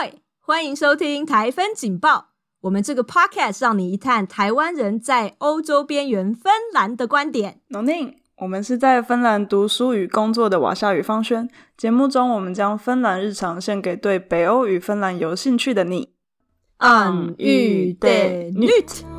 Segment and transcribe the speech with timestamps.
[0.00, 2.30] 会，欢迎收听台风警报。
[2.62, 7.60] 我们这个 podcast 让你一探台湾人在欧洲边缘芬兰的观点。
[7.68, 11.50] No name，我们是在芬兰读书与工作的瓦夏与方轩。
[11.76, 16.14] 节目中，我们将芬兰日常献给对北欧与芬兰有兴趣的你。
[16.78, 19.09] On y det nyt。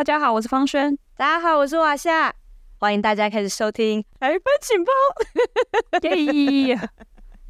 [0.00, 0.96] 大家好，我是方轩。
[1.14, 2.34] 大家好，我是瓦夏。
[2.78, 4.90] 欢迎大家开始收听台芬警报。
[6.32, 6.80] 耶！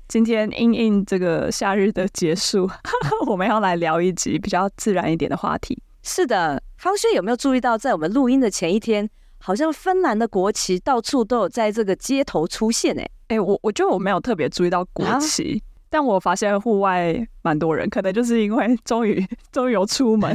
[0.08, 2.68] 今天因应这个夏日的结束，
[3.30, 5.80] 我们要来聊一集比较自然一点的话题。
[6.02, 9.08] 是的，方轩有没有注意到，在我们录音的前一天，
[9.38, 12.98] 好像芬兰的国旗到处都有在这个街头出现？
[12.98, 15.62] 哎，哎，我我觉得我没有特别注意到国旗。
[15.64, 20.34] 啊但我发现户外蛮多人，可能就是因为终于终于有出门，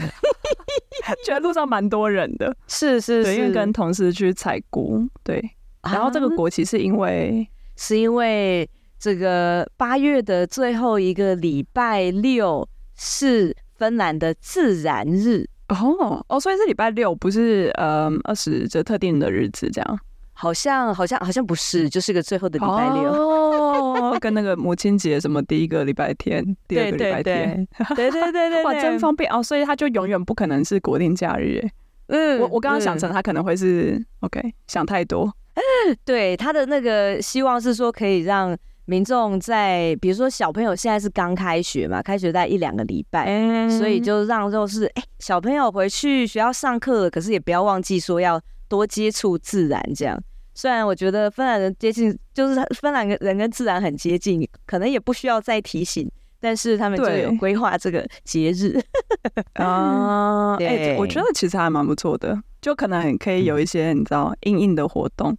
[1.25, 2.55] 觉得路上蛮多人的。
[2.67, 5.41] 是是是，因为跟同事去采菇，对。
[5.81, 19.99] 然后这个国旗是因为、啊、是因为这个八月的最后一个礼拜六是芬兰的自然日哦哦，所以是礼拜六，不是呃二十这特定的日子这样。
[20.37, 23.44] 好像好像好像不是，就是个最后的礼拜六哦，
[24.19, 31.61] 跟那个母亲节什么第一个礼拜天，第二个礼拜天，对对对对对， 哇，真方便哦，所以他就永远不可能是国定假日，
[32.07, 35.31] 嗯，我我刚刚想成他可能会是、嗯、OK，想太多，
[36.05, 48.41] 对，他的那个希望是说可以让民众在，比如说小朋友现在是刚开学嘛，开学在一两个礼拜，嗯，所以就让就是哎小朋友回去学校上课，可是也不要忘记说要。
[48.67, 50.19] 多接触自然，这样。
[50.55, 58.79] 虽然我觉得芬兰人接近，就是芬兰人跟自然很接近，可能也不需要再提醒，但是他们就有规划这个节日
[59.61, 60.55] 啊。
[60.63, 65.37] 哎、欸，我觉得其实还蛮不错的，就可能可以有一些你知道硬硬的活动。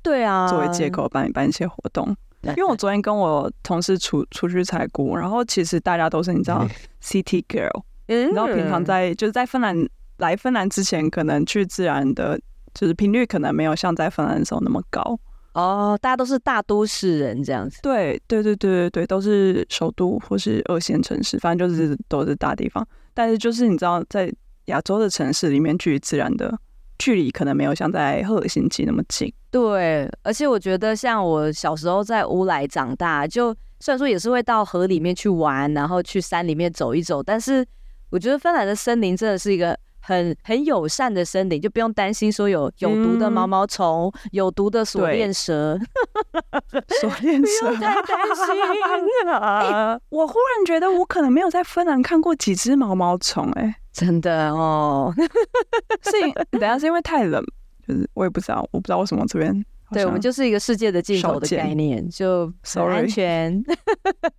[0.00, 2.16] 对啊，作为借口办一办一些活动。
[2.42, 6.64] 因为我昨天跟我同事出出去采菇，然后其实大家都是你知道
[7.02, 9.76] City Girl，嗯，然后平常在就是在芬兰
[10.18, 12.40] 来芬兰之前，可能去自然的。
[12.74, 15.18] 就是频率可能没有像在芬兰的时候那么高
[15.54, 17.78] 哦，大家都是大都市人这样子。
[17.82, 22.86] 对对对对对对，都是首都或是二线城市，反正就是都是大地方。
[23.12, 24.32] 但是就是你知道，在
[24.66, 26.58] 亚洲的城市里面，距离自然的
[26.98, 29.30] 距离可能没有像在赫尔辛基那么近。
[29.50, 37.62] 对，而且我觉得像我小时候在乌来长大，就虽然说也是会到河里面去玩，然后去山里面走一走，但是
[38.08, 39.78] 我觉得芬兰的森林真的是一个。
[40.02, 45.78] 很很友善的森林，就不用担心说有有毒的毛毛虫、嗯、有毒的锁链蛇。
[47.00, 50.00] 锁链蛇，不用太担心了、欸！
[50.08, 55.12] 我忽然觉得我可能没有在芬兰看过几只毛毛虫，哎，真的哦。
[56.02, 57.42] 是，等下是因为太冷，
[57.86, 59.64] 就是我也不知道，我不知道为什么这边。
[59.90, 63.62] 对，我们就是一个世界的尽头的概念，就很安全。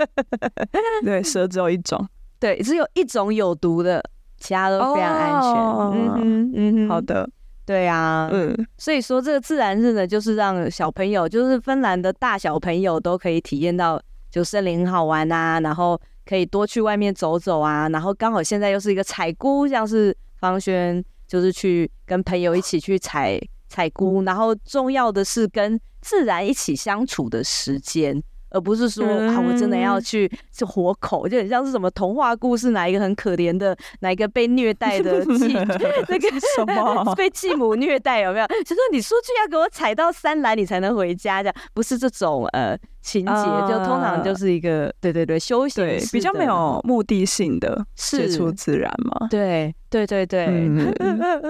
[1.06, 2.08] 对，蛇只有一种，
[2.40, 4.04] 对，只有一种有毒的。
[4.44, 5.52] 其他都非常安全。
[5.54, 7.30] Oh, 嗯哼，嗯哼，好的，
[7.66, 23.40] 对啊，嗯，所以说这个自然日呢，就是让小朋友，就是芬兰的大小朋友都可以体验到，就森林很好玩啊，然后可以多去外面走走啊，然后刚好现在又是一个采菇，像是方轩就是去跟朋友一起去采
[23.70, 28.22] 采菇，然后重要的是跟自然一起相处的时间。
[28.54, 35.52] 而不是说啊，我真的要去去活口，就很像是什么童话故事，哪一个很可怜的，哪一个被虐待的 继
[36.08, 38.48] 那个什么被继母虐待有没有？
[38.64, 42.78] 就说你出去要给我踩到山来，你才能回家，这样不是这种呃。
[43.04, 43.32] 情节
[43.68, 49.28] 就通常就是一个、呃、对对对休闲比较没有目的性的接触自然嘛。
[49.30, 50.94] 对对对对，嗯、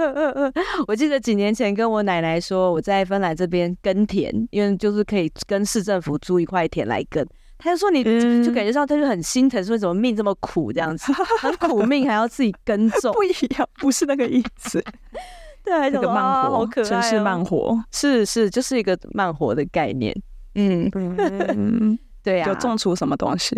[0.87, 7.25] 我记得几年前跟我奶奶说我在芬兰这边耕田，因为就是可以跟市政府租一块田来耕。
[7.59, 8.03] 他就说你
[8.43, 14.83] 就感觉上他就很心疼，说怎么命这么苦这样子，很苦命还要自己耕 种，不一样，不是那个意思。
[15.63, 20.13] 对，这个慢活，城市慢活，是是，就是一个慢活的概念。
[20.55, 20.89] 嗯。
[20.93, 23.55] 嗯， 对呀、啊，有种出什么东西？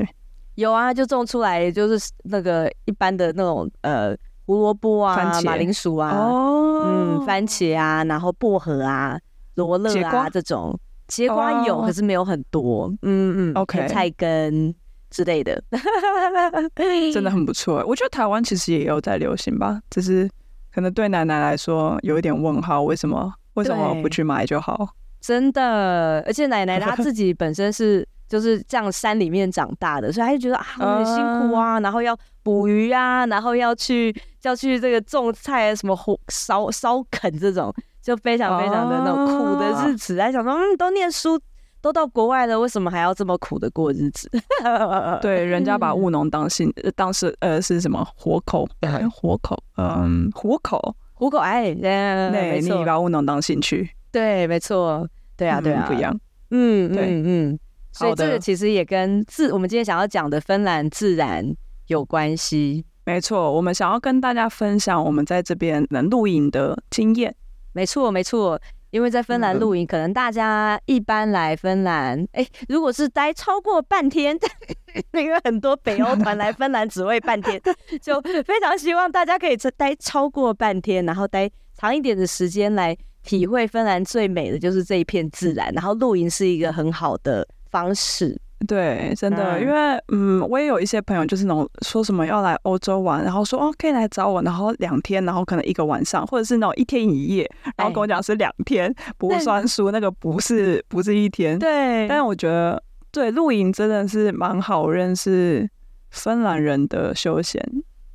[0.56, 4.16] 有啊，就种出来就是那个一般的那种呃
[4.46, 9.20] 胡萝卜啊、马铃薯啊、哦，嗯，番茄啊，然后薄荷啊、
[9.56, 12.88] 罗勒啊这种，节瓜有、哦，可是没有很多。
[13.02, 14.74] 嗯嗯，OK，菜根
[15.10, 15.62] 之类的，
[17.14, 17.84] 真的很不错。
[17.86, 20.30] 我觉得台湾其实也有在流行吧，只是
[20.74, 24.90] 可能对奶奶来说有一点问号，为什么为什么不去买就好？
[25.26, 37.74] 真的，而且奶奶她自己本身是就是这样山里面长大的，所以她就觉得啊，很辛苦啊，然后要捕鱼啊，然后要去要去这个种菜，什么火烧烧垦这种，
[38.04, 40.16] 就非常非常的那种苦的日子。
[40.16, 41.40] 他想说，嗯，都念书，
[41.82, 44.30] 都到国外了，为什么还要这么苦的过日子？
[45.24, 48.68] 对，人家把务农当性，当是呃是什么活口？
[49.12, 53.90] 活口，嗯，活口，活口，哎，对，你把务农当兴趣？
[54.12, 55.06] 对，没错，
[55.38, 56.18] 对啊，对啊，不一样，
[56.52, 57.60] 嗯，对，嗯。
[57.92, 61.46] 所以这个其实也跟自我们今天想要讲的芬兰自然
[61.88, 62.86] 有关系。
[63.06, 67.34] 没错，我们想要跟大家分享我们在这边能露营的经验。
[67.72, 68.60] 没错，没错，
[68.90, 74.38] 因为在芬兰露营，可能大家一般来芬兰，哎，如果是待超过半天，
[75.14, 77.62] 因为很多北欧团来芬兰只为半天，
[78.02, 87.46] 就非常希望大家可以待超过半天，然后待长一点的时间来体会芬兰最美的就是这一片自然，然后露营是一个很好的。
[87.72, 102.08] 方式对，真的，嗯、因为嗯，我也有一些朋友，就是那种说什么要来欧洲玩，然后说哦，可以来找我，然后两天，然后可能一个晚上，或者是那种一天一夜，然后跟我讲是两天，哎、不算数，那个不是不是一天，对。
[102.08, 102.82] 但是我觉得，
[103.12, 105.70] 对，露营真的是蛮好认识
[106.12, 107.62] 芬兰人的休闲，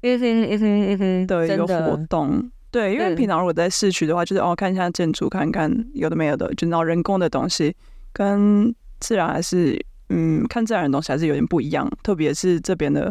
[0.01, 2.51] 嗯哼嗯哼嗯哼的一个活动。
[2.71, 7.75] 对，因为平常如果在市区的话，就是哦，看一下建筑，看看有的没有的，就那种人工的东西
[8.13, 8.75] 跟。
[9.03, 13.11] 自然还是嗯，看自然的东西还是有点不一样，特别是这边的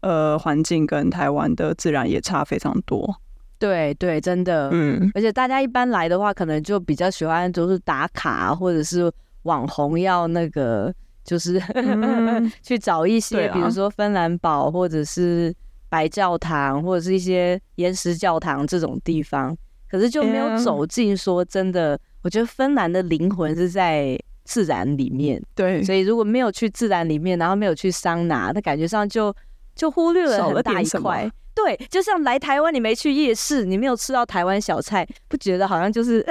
[0.00, 3.14] 呃环境跟台湾的自然也差非常多。
[3.58, 9.12] 对对，真的，嗯，而且大家一般来的话，可能就比较喜欢就是打卡，或者是
[9.42, 10.90] 网红要那个
[11.22, 15.54] 就是、 嗯、去找一些，比如说芬兰堡，或者是
[15.88, 19.56] 白教堂，或者是一些岩石教堂这种地方，
[19.90, 21.16] 可是就没有走进。
[21.16, 24.18] 说真的，我觉得芬兰的灵魂是在。
[24.48, 29.34] 自然里面，对，所以如果没有去自然里面，然后没有去桑拿，那感觉上就
[29.74, 31.28] 就忽略了很大一块。
[31.56, 36.24] 对，就像来台湾，你没去夜市，你没有吃到台湾小菜，不觉得好像就是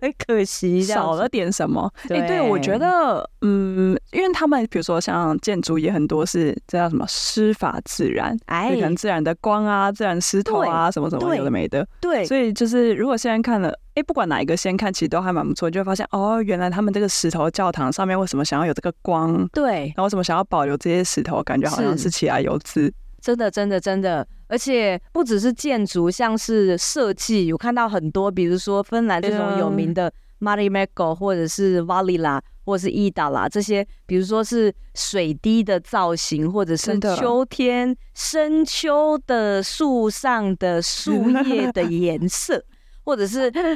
[0.00, 1.92] 很可惜，少了点什么？
[2.04, 19.44] 哎对、欸，对，我觉得，嗯，因为他们比如说像建筑也很多是这叫什么师法自然，哎，可能自然的光啊，自然石头啊，什么什么有的没的，对，所以就是如果现在看了，哎，不管哪一个先看，其实都还蛮不错，就会发现哦，原来他们这个石头教堂上面为什么想要有这个光？
[19.48, 22.94] 对，然后为什么想要保留这些石头，感觉好像是起来有字。
[23.20, 42.62] 真的，真的，真的，而且不只是建筑，像是设计，有看到很多，比如说芬兰这种有名的 Marimekko 或者是 Vallila 或者是 Iittala 这些，比如说是水滴的造型，或者是秋天深秋的树上的树 叶的颜色，
[43.04, 43.66] 或者是 就就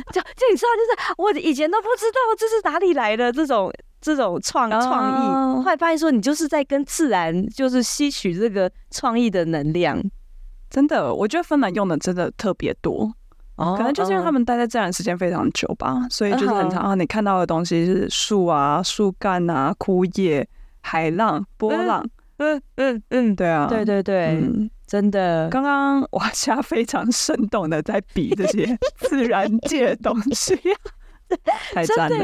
[0.51, 3.73] 你知道，就是我以前都不知道这是哪里来的这种。
[4.05, 9.97] 这种创创意，后来发现说，你就是在跟自然，就是吸取这个创意的能量。
[10.73, 13.13] 真的，我觉得芬兰用的真的特别多，
[13.57, 20.49] 哦、可能就是因为他们待在自然时间非常久吧，哦、所以就是很常你看到的东西是树啊、树干啊、枯叶、
[20.81, 22.03] 海浪、波浪。
[22.03, 22.09] 嗯
[22.39, 25.49] 嗯嗯，嗯，对啊，对对对，嗯、真的。
[25.51, 30.59] 刚刚 瓦夏非常生动的在比这些自然界的东西。
[31.87, 32.19] 真的，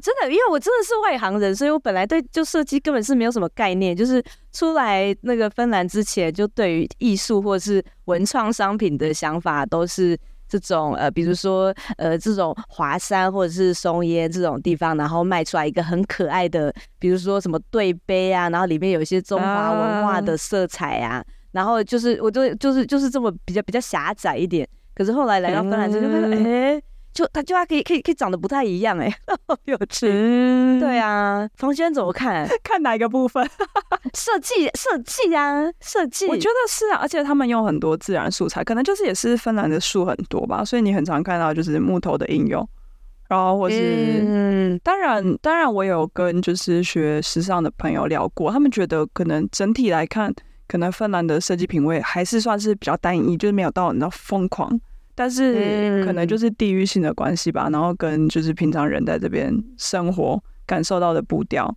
[0.00, 3.94] 真的，因为我真的是外行人，所以我本来对就设计根本是没有什么概念。
[3.96, 4.22] 就是
[4.52, 10.16] 出来那个芬兰之前，就对于艺术或者是文创商品的想法都是
[10.48, 24.68] 这种呃，比如说呃，这种华山或者是松烟这种地方，然后卖出来一个很可爱的，比如说什么对杯啊，然后里面有一些中华文化的色彩啊，然后就是我就就是就是这么比较比较狭窄一点。
[24.94, 26.82] 可是后来来到芬兰之后，就发现哎。
[27.12, 29.12] 就他就它可以可以可以长得不太一样哎、
[29.66, 30.08] 有趣。
[30.08, 32.48] 嗯、对啊，房间怎么看？
[32.64, 33.48] 看哪一个部分？
[34.14, 36.26] 设计设计啊，设计。
[36.26, 42.66] 我觉得是啊，而且他们用很多自然素材，可能就是也是芬兰的树很多吧，所以你很常看到就是木头的应用。
[43.28, 50.30] 然后或是，嗯，当然当然，我有跟就是学时尚的朋友聊过，他们觉得可能整体来看，
[50.68, 54.78] 可能芬兰的设计品味还是算是比较单一，就是没有到你知道疯狂。
[55.14, 61.74] 但是可能就是地域性的关系吧，然后跟就是平常人在这边生活感受到的步调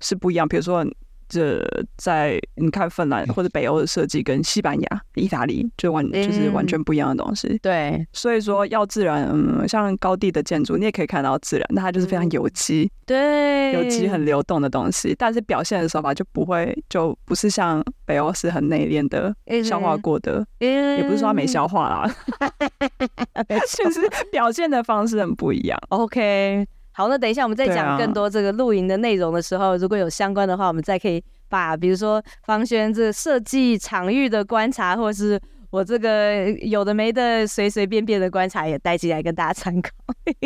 [0.00, 0.48] 是不一样。
[0.48, 0.84] 比如说，
[1.28, 1.62] 这
[1.96, 7.58] 在你看芬兰或者北欧的设计，跟西班牙、意大利就完就是完全不一样的东西。
[7.62, 15.14] 对，所以说要自然，嗯，像高地的建筑，你也可以看到自然，那它就是非常有机，对，有机很流动的东西。
[15.18, 22.14] 但是表现的手法就不会，就不是像北欧是很内敛的，消化过的，也不是说它没消化啦，
[23.76, 25.78] 就是表现的方式很不一样。
[25.90, 26.66] OK。
[26.98, 35.40] 好，那等一下我们再讲更多这个露营的内容的时候，啊、如果有相关的话，我们再可以把比如说方轩这设计场域的观察，或者是。
[35.70, 39.90] 我这个有的没的随随便便的观察也带进来跟大家参考，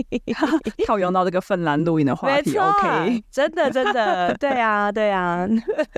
[0.86, 2.56] 套用到这个芬兰露营的话题。
[2.58, 5.48] OK，真的真的，对啊 对啊。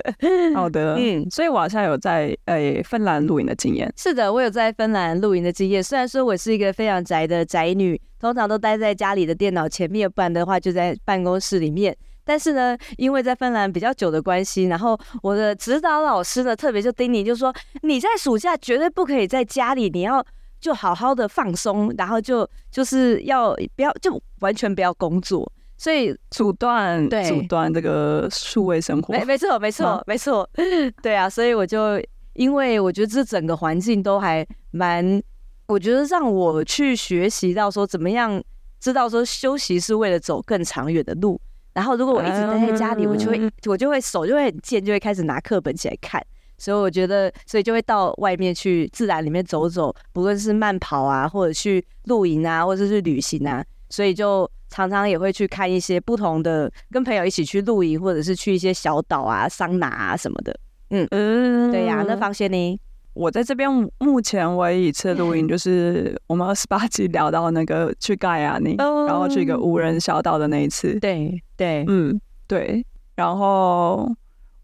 [0.53, 3.91] 好的，嗯，所以我好像有在诶芬兰露营的经验。
[3.97, 5.81] 是的，我有在芬兰露营的经验。
[5.83, 11.95] 虽然说我是一个非常宅的宅女，通常都待在家里的电脑前面，不然的话就在办公室里面。
[12.25, 17.53] 但是呢，因为在芬兰比较久的关系，然后我的指导老师呢，特别就叮咛，就说
[17.83, 20.25] 你在暑假绝对不可以在家里，你要
[20.59, 29.13] 就好好的放松，然后就就是要不要就完全不要工作，所以阻断对阻断这个数位生活。
[29.13, 30.49] 没没错没错没错，
[31.03, 32.01] 对啊，所以我就
[32.33, 35.21] 因为我觉得这整个环境都还蛮，
[35.67, 38.43] 我觉得让我去学习到说怎么样
[38.79, 41.39] 知道说休息是为了走更长远的路。
[41.75, 46.25] 然后，如果我一直待在家里，我就会，我就会手就会很贱，就会开始拿课本起来看。
[46.57, 53.61] 所以我觉得，所以就会到外面去自然里面走走，不论是慢跑啊，或者去露营啊，或者是旅行啊。
[53.89, 60.57] 所以就常常也会去看一些不同的，跟朋友一起去露营，或者是去一些小岛啊、桑拿啊什么的。
[60.91, 62.05] 嗯嗯，对呀、啊。
[62.07, 62.79] 那方先呢？
[63.13, 70.99] 我在这边目前唯一一次录音，就是我们二十八集聊到那个去盖亚尼，然后去一个无人小岛的那一次。
[70.99, 72.85] 对对，嗯对。
[73.15, 74.11] 然后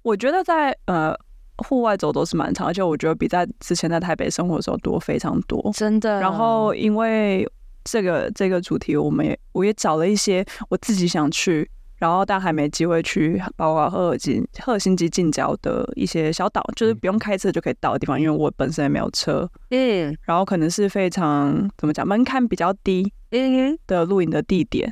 [0.02, 1.16] 我觉得在呃
[1.58, 6.20] 户外走都是蛮长，而且我觉得比在之前在台北生活的时候多非常多，真的。
[6.20, 7.48] 然后因为
[7.84, 11.70] 这个这个主题，我们也我也找了一些我自己想去。
[11.98, 18.20] 然后但还没机会去，包括赫尔金、赫尔辛基近郊的一些小岛，就是不用开车就可以到的地方。
[18.20, 24.92] 因为我本身也没有车，嗯，然后可能是非常怎么讲，门槛比较低，嗯，的露营的地点，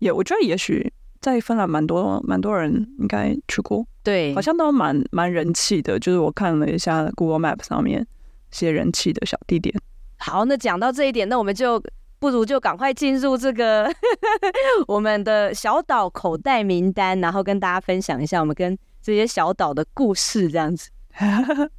[0.00, 5.98] 也我觉得也许在芬兰蛮多蛮多人应该去过，对，好像都蛮蛮人气的。
[5.98, 8.06] 就是我看了一下 Google Map 上面
[8.50, 9.74] 些人气的小地点。
[10.18, 11.82] 好，那讲到这一点，那我们就。
[12.20, 13.90] 不如就赶快进入这个
[14.86, 20.90] 我们的小岛口袋名单，然后跟大家分享一下我们跟这些小岛的故事，这样子。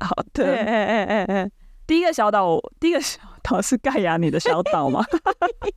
[0.02, 1.48] 好的，
[1.86, 3.20] 第一个小岛，第一个小
[3.50, 5.04] 岛是盖亚你的小岛吗？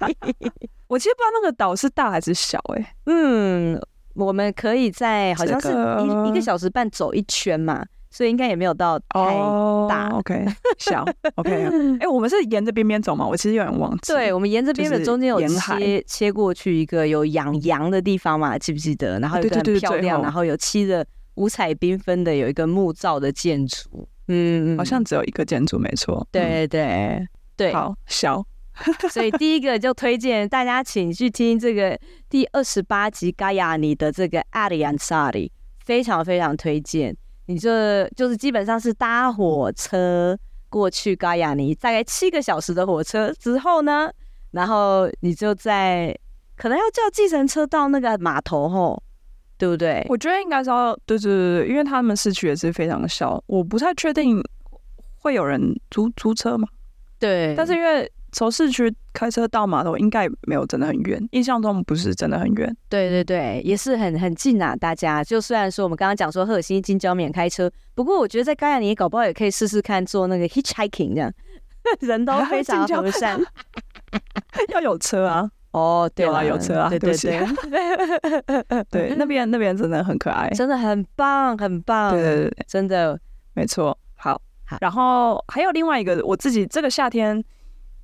[0.88, 3.80] 我其实不知道那个岛是大还是小，欸，嗯，
[4.14, 7.84] 我们可以在好像是一一个小时半走一圈嘛。
[8.10, 9.36] 所以应该也没有到太
[9.88, 10.46] 大，OK，
[10.78, 11.04] 小
[11.34, 11.50] ，OK。
[11.98, 13.26] 哎，我们是沿着边边走嘛？
[13.26, 14.12] 我其实有点忘记。
[14.12, 18.56] 对，我们沿着边边中间有切切过去一个有养羊的地方嘛？
[18.56, 19.18] 记不记得？
[19.18, 21.04] 然后有一个很漂亮，然后有漆的
[21.34, 24.06] 五彩缤纷的有一个木造的建筑。
[24.28, 26.24] 嗯，好像只有一个建筑，没错。
[26.30, 28.44] 对对对，好小。
[29.08, 31.96] 所以第一个就推荐大家，请去听这个
[32.28, 35.52] 第二十八集盖亚尼的这个阿里安萨里，
[35.84, 37.16] 非常非常推荐。
[37.46, 40.36] 你这就是基本上是搭火车
[40.68, 44.10] 过去盖亚尼，大概七个小时的火车之后呢，
[44.50, 46.12] 然后你就在
[46.56, 49.00] 可能要叫计程车到那个码头吼，
[49.56, 50.04] 对不对？
[50.08, 54.42] 我觉得应该是要，对对对，因为他们市区也是非常小，我不太确定
[55.20, 56.66] 会有人租租车吗？
[57.18, 58.10] 对，但是因为。
[58.36, 62.76] 从市区开车到码头应该没有真的很远，印象中不是真的很远。
[62.88, 64.74] 对对对，也是很很近啊！
[64.74, 71.32] 大家就虽然说我们刚刚讲说赫尔辛基近郊免开车，不过我觉得在盖亚尼搞不好也可以试试看做那个 hitchhiking 这样，
[72.02, 73.40] 人都非常和善。
[74.70, 75.48] 要有车啊！
[75.70, 76.88] 哦，对啊，有车啊！
[76.90, 77.46] 对对对，
[78.90, 82.10] 对 那边那边真的很可爱，真的很棒很棒。
[82.10, 83.16] 对对对，真的
[83.52, 83.96] 没错。
[84.66, 87.44] 好，然后还有另外一个，我自己这个夏天。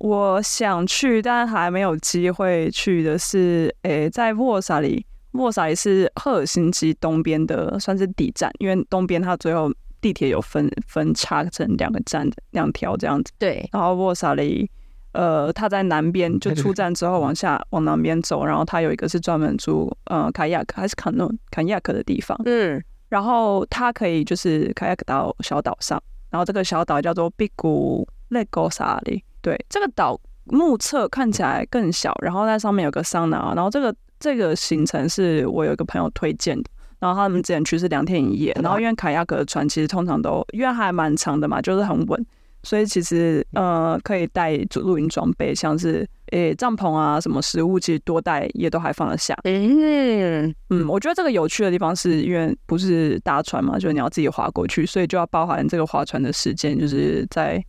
[0.03, 13.31] 我想去，但还没有机会去的是，诶、欸，在沃萨里，沃萨里是赫尔辛基东边的，算是底站，因为东边它最后地铁有分分叉成两个站，两条这样子。
[13.37, 13.69] 对。
[13.71, 14.67] 然后沃萨里，
[15.11, 22.35] 呃，它在南边，就出站之后往下往南边走，然后它有一个是专门住呃卡亚克还是卡诺卡亚克的地方。
[22.45, 22.83] 嗯。
[23.09, 29.23] 然后它可以就是卡亚克到小岛上，然后这个小岛叫做比古勒戈萨里。
[29.41, 36.69] 对，这个岛目测看起来更小，然后在上面有个桑拿，然后这个这个行程是我有一个朋友推荐的，
[36.99, 42.25] 然后他们之前去是两天一夜，然后因为卡亚格的船其实通常都因为还蛮长的嘛，就是很稳，
[42.63, 49.35] 所以其实呃可以带露营装备，像是诶帐篷啊什么食物，其实多带也都还放得下。
[49.43, 57.63] 嗯嗯，我觉得这个有趣的地方是因为不是搭船嘛，就是你要自己划过去，所以就要包含这个划船的时间，就是在。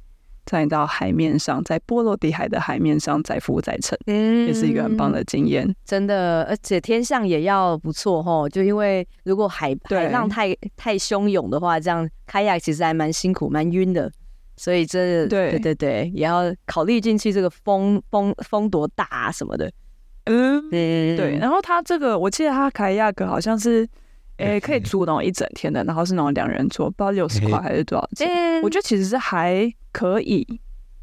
[0.45, 5.73] 在到海面上，在波罗的海的海面上载浮载沉，嗯，也是一个很棒的经验。
[5.85, 14.11] 真的，而且天象也要不错吼，就因为如果海海浪太太汹涌的话，这样开亚其实还蛮辛苦、蛮晕的。
[14.62, 19.69] 所以这对对对对，也要考虑进去，这个风风风多大啊什么的。
[20.26, 21.37] 嗯，嗯对。
[21.40, 23.85] 然后他这个，我记得他开亚格好像是，
[24.37, 28.28] 诶，可以租那种一整天的，然后是那种两人座，不知道六十块还是多少钱。
[28.31, 30.47] 嗯、我觉得其实是还可以，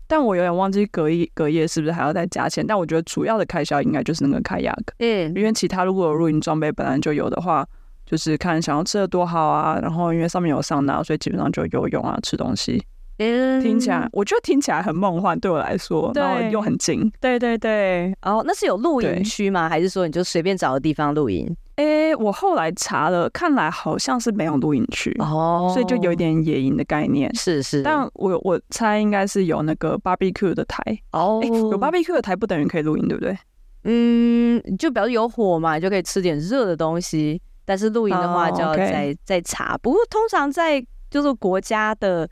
[0.08, 2.66] 但我有点忘记隔一隔夜是不是还要再加钱。
[2.66, 4.94] 但我觉得主要的开销应该就是那个开亚格。
[5.00, 7.68] 嗯，因为其他如果有露营装备本来就有的话，
[8.06, 9.78] 就是看想要吃的多好啊。
[9.82, 12.82] 然后因为上面有桑拿，所以基本上就游泳啊，吃东西。
[13.20, 17.12] 嗯，听起来我觉得听起来很梦幻，对我来说，然后又很近。
[17.20, 19.68] 对对对，哦，那是有露营区吗？
[19.68, 21.54] 还是说你就随便找个地方露营？
[21.76, 27.34] 诶，我后来查了，看来好像是没有露营区哦，所以就有一点野营的概念。
[27.36, 33.38] 是是，但我我猜应该是有那个 barbecue 的台哦，有 barbecue 的台不等于可以露营，对不对？
[33.84, 37.42] 嗯，就表示有火嘛，就可以吃点热的东西。
[37.66, 39.78] 但是露营的话就要再再查。
[39.78, 42.30] 不过通常在就是国家的。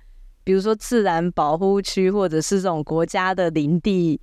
[0.48, 4.18] 比如说自然保护区，或者是这种国家的林地，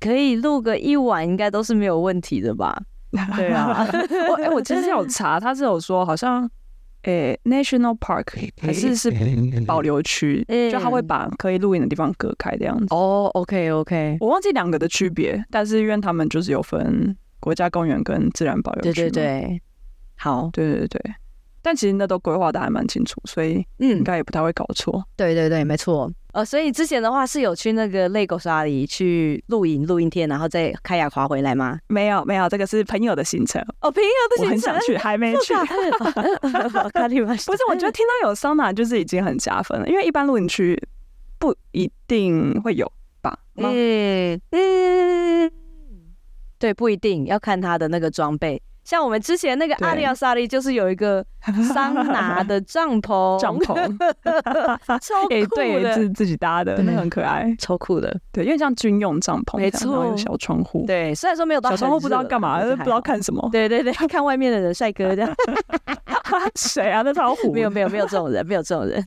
[0.00, 2.76] 可以露个一晚，应该都是没有问题的吧？
[3.36, 3.86] 对啊，
[4.28, 6.42] 我哎、欸，我其实有查，他是有说好像，
[7.02, 9.08] 诶、欸、，National Park 还是是
[9.68, 12.92] 保留区， 就他会把可以露营的地方隔开这样子。
[12.92, 19.02] 哦，OK OK，我忘记两个的区别，但是因为他们就是有分国家公园跟自然保留区。
[19.02, 19.62] 对对对，
[20.16, 21.00] 好，对对对。
[21.62, 25.04] 但其实那都规划的还蛮清楚，所以嗯，应该也不太会搞错。
[25.16, 26.10] 对对对，没错。
[26.32, 31.78] 呃，所以之前的话是有去那个泪狗沙里去露营，露营天，然后再开亚滑回来吗？
[31.88, 33.60] 没有没有，这个是朋友的行程。
[33.80, 35.54] 哦，朋友的行程，我很想去，还没去。
[37.46, 40.80] 不是，我觉得听到有桑拿就是已经很加分了，因为一般露营区
[41.38, 43.38] 不一定会有吧？
[43.56, 45.50] 嗯嗯，
[46.58, 48.62] 对，不一定要看他的那个装备。
[48.88, 51.22] 像我们之前那个阿里亚萨利，就是有一个
[51.74, 53.74] 桑拿的帐篷，帐篷
[54.98, 58.18] 超酷的，欸、对，自自己搭的，那很可爱，超酷的。
[58.32, 60.86] 对，因为像军用帐篷，没错，有小窗户。
[60.86, 63.46] 对，虽然说没有到小窗户，不知道干嘛，不知道看什么。
[63.52, 65.30] 对对对， 看外面的人，帅哥这样。
[66.56, 67.02] 谁啊？
[67.02, 67.52] 那老虎？
[67.52, 69.04] 没有没有没有这种人，没有这种人。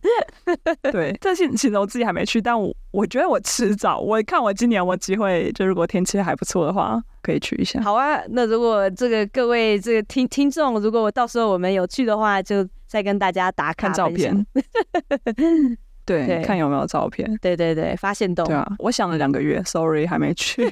[0.91, 7.01] 对，这其其实我自己还没去，但我我觉得我迟早，我看我今年我机会，就如果天气还不错的话。
[7.23, 7.79] 可以去一下。
[7.81, 14.43] 好啊，那如果这个各位这个听听众，如果到时候我们有去的话，就再跟大家打卡看照片。
[16.03, 17.31] 对，对看有没有照片。
[17.39, 18.43] 对对对，发现都。
[18.45, 20.67] 对啊，我想了两个月，sorry 还没去。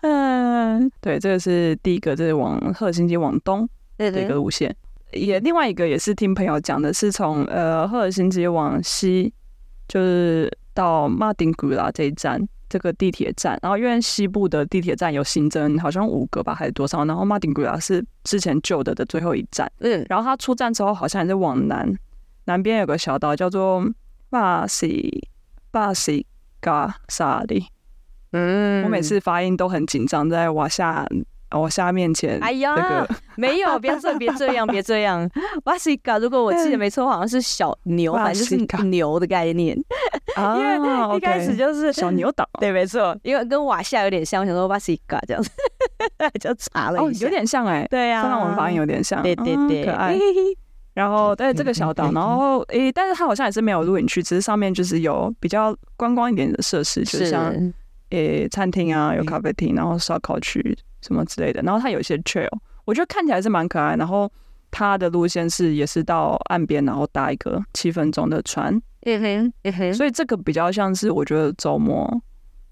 [0.00, 4.74] 嗯， 对，这个是第一个，这是往赫尔辛基往东的一个路线。
[5.12, 9.30] 也另外一个也是听朋友讲的，是从呃赫尔辛基往西，
[9.90, 12.40] 就是到马丁古拉这一站。
[12.70, 17.04] 这个地铁站，然后因为西部的地铁站有新增，好像五个吧，还是多少？
[17.04, 19.68] 然后马丁古拉是之前旧的的最后一站。
[19.80, 21.92] 嗯，然后它出站之后，好像还是往南，
[22.44, 23.84] 南边有个小岛叫做
[24.28, 25.28] 巴西
[25.72, 26.24] 巴西
[26.60, 27.66] 嘎萨里。
[28.30, 31.04] 嗯，我每次发音都很紧张，在往下。
[31.52, 35.28] 我下面前，哎呀，没有，别这别这样，别这样。
[35.64, 39.76] 瓦西卡，如果我记得没错，好像是小牛，反正就是牛的概念。
[40.36, 45.50] 因为一开始就是小牛岛，对，没错，因为跟瓦夏有点像，我想说瓦西卡这样子，
[46.40, 50.16] 就查了一下，有点像哎，对呀，跟我们发音有点像，对对对，可爱。
[50.92, 57.54] 然后对这个小岛， 然后诶，但是它好像也是没有露营区，只是上面就是有比较观光一点的设施，就像
[58.10, 60.76] 诶餐厅啊，有咖啡厅，然后烧烤区。
[61.00, 62.48] 什么之类的，然后它有一些 trail，
[62.84, 63.96] 我觉得看起来是蛮可爱。
[63.96, 64.30] 然后
[64.70, 68.80] 它的路线是也是到岸边，然后搭一个七分钟的船。
[69.02, 69.94] 嗯哼，嗯哼。
[69.94, 72.22] 所以这个比较像是我觉得周末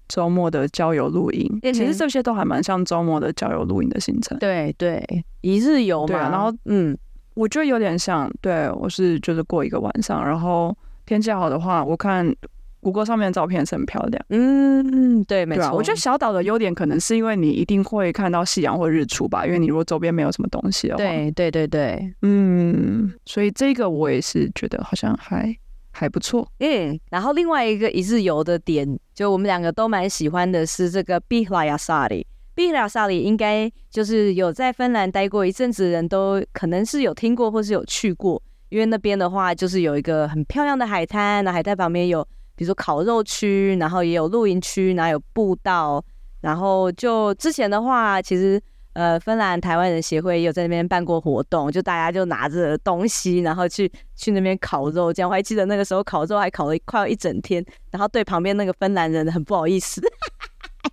[0.07, 1.59] 周末的郊游露营。
[1.61, 4.37] 其实这些都还蛮像周末的郊游露营的行程。
[4.39, 5.03] 对对，
[5.41, 6.07] 一日游嘛。
[6.07, 6.97] 对啊，然后嗯，
[7.33, 8.31] 我觉得有点像。
[8.41, 12.33] 对，我是就是过一个晚上，然后天气好的话，我看。
[12.81, 15.65] 谷歌上面的照片是很漂亮，嗯，对，没错。
[15.65, 25.53] 啊、我觉得小岛的优点可能是因为你一定会看到夕阳或日出吧，因为你如果周边没有什么东西的话，对，对，对，对，嗯，所以这个我也是觉得好像还
[25.91, 26.97] 还不错，嗯。
[27.09, 32.23] 然后另外一个一日游的点，就我们两个都蛮喜欢的是这个 Pihlajasaari。
[32.55, 42.25] Pihlajasaari 应该就是有在芬兰待过一阵子的人都可能是有听过或是有去过，因为那边的话就是有一个很漂亮的海滩，那海滩旁边有。
[42.59, 46.03] 比如说烤肉区，然后也有露营区，然后有步道，
[46.41, 55.13] 然后就之前的话，其实呃，芬兰台湾人协会也有在那边办过活动，就大家就拿着东西，然后去去那边烤肉。
[55.13, 60.01] 这样我还记得那个时候烤肉还烤了快要一整天，然后对旁边那个芬兰人很不好意思。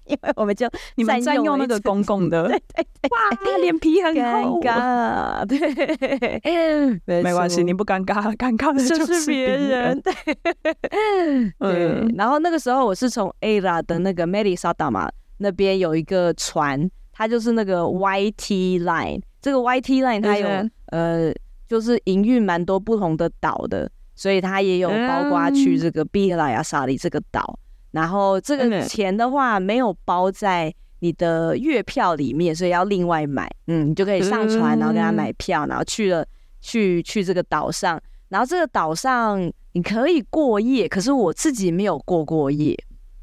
[0.06, 5.58] 因为我们就你们占用那个公共的，对对对，哇，脸皮很尴尬，对，
[7.22, 10.12] 没关系，你不尴尬，尴尬的就是别人，对，
[11.58, 12.14] 对。
[12.16, 20.48] 然后那个时候我是从 Eira 的那个 Merisadama 那边有一个船，它就是那个 YT Line，这个 YT Line 它有
[20.86, 21.32] 呃，
[21.68, 27.58] 就是营运蛮多不同的岛的，所以它也有包括去这个 Pihlajasaari 这个岛。
[27.96, 33.50] 然后这个钱的话没有包在你的月票里面，所以要另外买。
[33.68, 36.22] 嗯，你就可以上船，然后给他买票，然后去了
[36.60, 37.98] 去去这个岛上。
[38.28, 42.76] 然后这个岛上你可以过夜，可是我自己没有过过夜。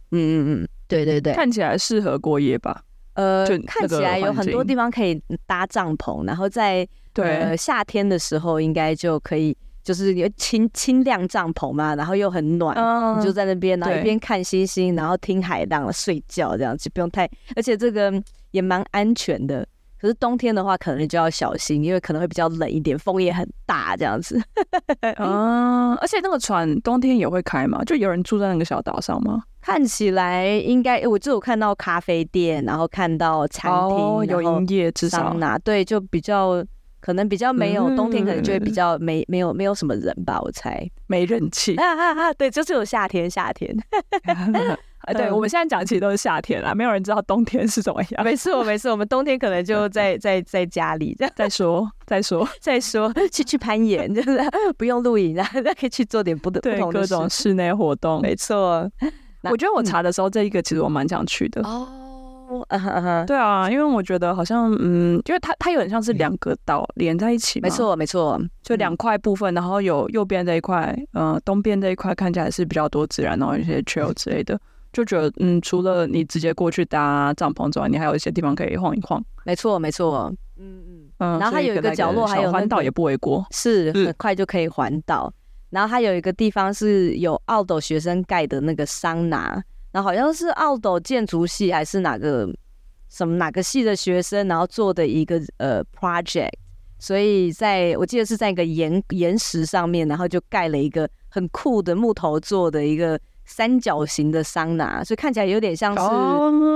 [0.09, 2.81] 嗯嗯嗯，对对对，看起来适合过夜吧？
[3.13, 9.55] 呃，看起来有很多地方可以搭帐篷，然后在对、呃、夏天的时候应该就可以。
[9.83, 18.11] 就是有轻轻量帐篷嘛，然后又很暖，嗯、你就在那边，然后一边看星星，然后听海浪睡觉，这样子不用太，而且这个
[18.51, 19.67] 也蛮安全的。
[19.99, 24.41] 可是冬天的话，可能就要小心，因为可能会比较冷一点，风也很大，这样子。
[25.17, 27.81] 嗯，而且那个船冬天也会开吗？
[27.85, 29.43] 就有人住在那个小岛上吗？
[29.61, 36.65] 看起来应该，我就有看到咖啡店，然后看到餐厅、哦、有营业，至少拿对，就比较。
[37.03, 42.33] 可能比较没有冬天，可能就会比较没没有没有什么人吧，我猜没人气啊啊啊！
[42.35, 43.75] 对，就是有夏天夏天。
[45.13, 48.23] 对，我们现在讲其实都是夏天啦，没有人知道冬天是怎么样。
[48.23, 54.39] 没错没错，我们冬天可能就在在在家里这样再说再说再说去去攀岩， 就是
[54.77, 58.21] 不用露营啊，那可以去做点不不同的各种室内活动。
[58.21, 58.89] 没错，
[59.51, 61.85] 我觉得我查的时候这一个其实我蛮想去的哦。
[63.25, 74.59] 对啊，因为我觉得好像，嗯，因为它它有点像是两个岛连在一起嘛，没错没错，就两块部分，然后有右边这一块，嗯，东边这一块看起来是比较多自然，然后一些 trail 之类的，
[74.91, 79.23] 就觉得，嗯，除了你直接过去搭帐篷之外，你还有一些地方可以晃一晃。
[79.45, 85.31] 没错没错，嗯嗯嗯，然后它有一个角落还有环岛也不为过，是很快就可以环岛。
[85.69, 89.61] 然后它有一个地方是有澳斗学生盖的那个桑拿。
[89.93, 92.49] 然后好像是奥斗建筑系还是哪个
[93.09, 96.49] 什么哪个系的学生，然后做的一个呃 project，
[96.99, 106.01] 所以在我记得是在一个岩岩石上面，然后就盖了一个很酷的木头做的一个三角形的桑拿，所以看起来有点像是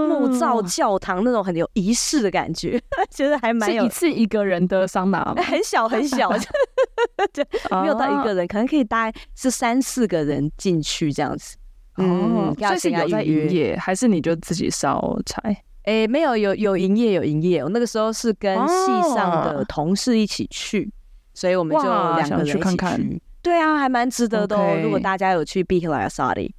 [0.07, 3.83] 木造教堂那种很有仪式的感觉， 觉得还蛮有。
[3.85, 6.31] 一次一个人的桑拿， 很小很小，
[7.33, 7.43] 就
[7.81, 11.57] 没有到一个人，可能可以大概是三四个人进去这样子。
[11.97, 15.41] 哦，所以是有在营业，还是你就自己烧柴？
[15.83, 17.63] 哎、欸，没有，有有营业，有营业。
[17.63, 20.91] 我那个时候是跟系上的同事一起去，哦、
[21.33, 22.57] 所以我们就两个人一起去。
[22.57, 23.19] 去看看。
[23.41, 24.77] 对啊，还蛮值得的哦。
[24.83, 26.51] 如果大家有去 Pihlajasaari，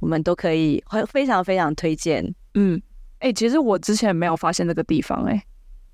[0.00, 2.34] 我们都可以非常非常推荐。
[2.54, 2.80] 嗯，
[3.18, 5.44] 哎、欸，其实我之前没有发现这个地方、欸，哎、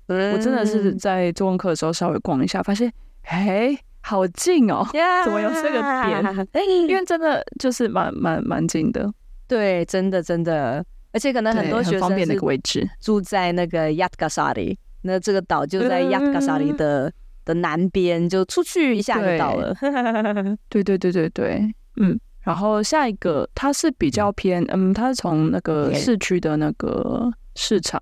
[0.07, 2.91] 嗯，我真的是在做功课的时候稍微逛一下，发现，
[3.23, 3.79] 哎、欸。
[4.01, 4.85] 好近哦
[5.23, 6.87] 怎么有这个点？
[6.87, 9.11] 因为真的就是蛮蛮蛮近的。
[9.47, 17.13] 对，真的真的，而且可能很多学生方便那个位置住在那个 Jätkäsaari，那这个岛就在 Jätkäsaari 的、嗯、
[17.45, 19.75] 的南边，就出去一下就到了。
[20.69, 22.19] 对对对对对，嗯。
[22.41, 28.01] 然后下一个，它是比较偏，嗯，它是从那个市区的那个市场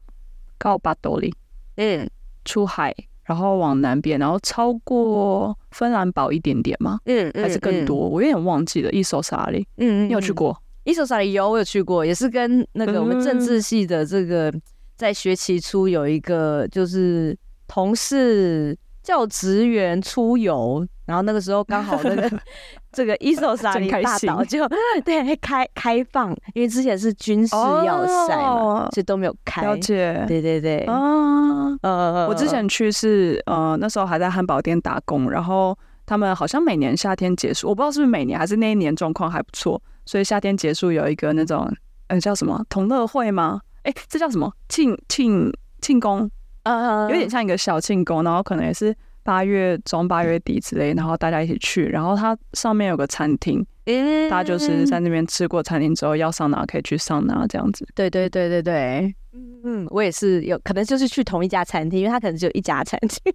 [0.60, 1.34] Kauppatori
[1.76, 2.08] 嗯，
[2.46, 2.96] 出海。
[3.28, 6.98] 然后往南边，然后超过芬兰堡一点点吗？
[7.06, 8.08] 嗯，还是更多？
[8.08, 8.90] 嗯、我有点忘记了。
[8.92, 14.54] Isosaari，嗯，你有去过？Isosaari 有，我有去过，也是跟那个我们政治系的这个
[14.96, 17.38] 在学期初有一个就是
[17.68, 20.88] 同事教职员出游。
[21.08, 22.30] 然后那个时候刚好那个
[22.92, 24.68] 这个 Isosaari 大岛就
[25.06, 29.62] 对开开放，因为之前是军事要塞嘛，哦、所以都没有开。
[29.62, 30.80] 了解，对对对。
[30.80, 41.74] 啊，呃，我之前去是呃那时候还在汉堡店打工，然后他们好像每年夏天结束，我不知道是不是每年还是那一年状况还不错，所以夏天结束有一个那种
[42.08, 43.62] 呃叫什么同乐会吗？
[43.84, 46.30] 哎，这叫什么庆庆庆功？
[46.64, 48.94] 呃，有点像一个小庆功，然后可能也是。
[49.28, 57.86] 八月中、八月底之类，然后大家一起去，然后它上面有个餐厅，嗯、大家就是在那边吃过餐厅之后，要上哪可以去上哪这样子。
[57.94, 63.34] 对对对对对，嗯，我也是有可能就是去同一家餐厅，因为它可能只有一家餐厅。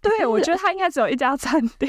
[0.00, 1.88] 对，我觉得它应该只有一家餐厅。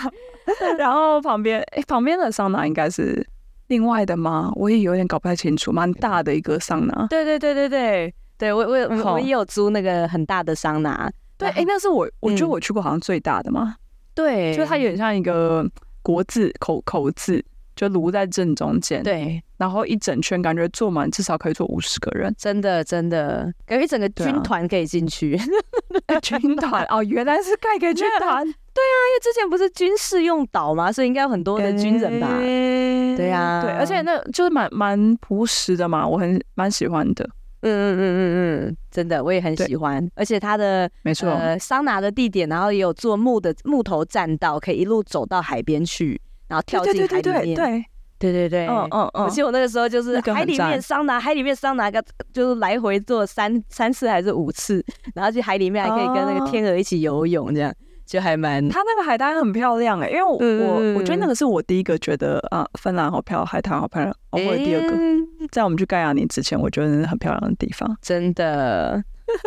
[0.78, 3.22] 然后旁边，哎，旁边的桑拿应该是
[3.66, 4.50] 另外的吗？
[4.54, 7.06] 我也有点搞不太清楚，蛮大的一个桑拿。
[7.10, 8.14] 对对对对对。
[8.38, 11.08] 对我我我也有租那个很大的桑拿。
[11.42, 13.76] 对，哎，那是我我觉得我去过好像最大的嘛。
[14.14, 15.66] 对，就它有点像一个
[16.02, 19.02] 国字口口字，就炉在正中间。
[19.02, 25.38] 对，然后一整圈感觉坐满至少可以坐五十个人，真的真的感觉一整个军团可以进去。
[26.20, 28.44] 军团哦，原来是盖个军团。
[28.44, 32.38] 对啊，因为之前不是军事用岛嘛，所以应该有很多的军人吧？
[32.38, 37.28] 对啊，对，而且那就是蛮蛮朴实的嘛，我很蛮喜欢的。
[37.62, 47.42] 嗯嗯嗯嗯嗯，真的我也很喜欢，而且它的没错，呃，桑拿的地点，然后也有做木的木头栈道，可以一路走到海边去，然后跳进海里面。
[47.54, 47.84] 对对对
[48.18, 49.24] 对对对对，嗯嗯嗯。
[49.24, 57.74] 而且我那个时候就是海里面桑拿，海里面桑拿个就是来回做三三次还是五次，然后去海里面还可以跟那个天鹅一起游泳这样。
[58.04, 60.60] 就还蛮，它那个海滩很漂亮哎、欸，因为我、嗯、
[60.94, 64.14] 我我觉得那个是我第一个觉得啊，芬兰好漂亮，海滩好漂亮。
[64.30, 69.02] 哦，或者第二个，欸、在我们去盖亚尼之前，我觉得那是很漂亮的地方，真的。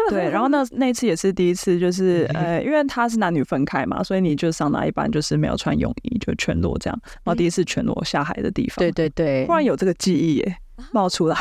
[0.10, 7.00] 对，然后那那次也是第一次，就是呃，因为它是男女分开嘛，所以你就上哪一般就是没有穿泳衣，就全裸这样。
[7.24, 10.58] 然后第一次全裸下海的地方，对对对，突然有这个记忆耶，
[10.92, 11.38] 冒出来，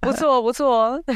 [0.00, 1.00] 不 错不错，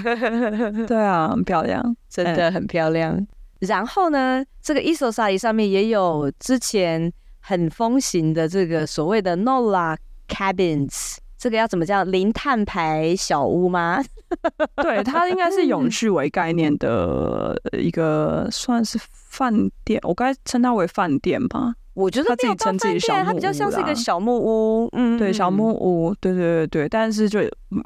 [0.88, 3.24] 对啊，很漂亮，真的很漂亮。
[3.60, 9.96] 然后呢，这个 Isosai 上面也有之前很风行的这个所谓的 Nola
[10.28, 14.02] Cabins，这个要怎么叫零碳牌小屋吗？
[14.82, 19.52] 对，它应该是永续为概念的一个算是饭
[19.84, 21.74] 店，我该称它为饭店吧。
[21.98, 27.40] 我觉得他自己称自己小木屋，它比较像是一个小木屋，嗯，对，小木屋，对对对对，但是就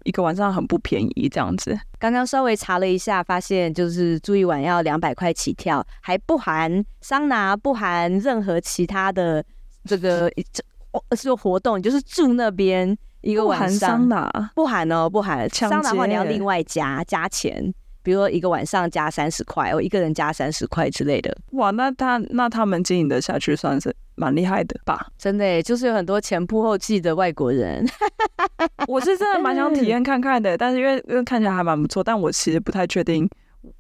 [0.04, 1.78] 一个晚上很不便宜这样子。
[1.98, 9.42] 刚刚稍微查了一下，发现就是住一晚要两百块起跳，还不含桑拿，不含任何其他的
[9.86, 10.30] 这个
[11.08, 17.72] 这是活动，就是住那边一个晚上，不含桑拿，不含哦，不含桑拿的话你要另外加加钱。
[18.02, 21.36] 比如说一个晚上加三十块，我一个人加三十块之类的。
[21.52, 25.06] 哇，那他那他们经营的下去，算是蛮厉害的吧？
[25.18, 27.86] 真的，就是有很多前仆后继的外国人。
[28.88, 33.28] 我是真的蛮想体验看看的，但是因为因为看起来还蛮不错，但我其实不太确定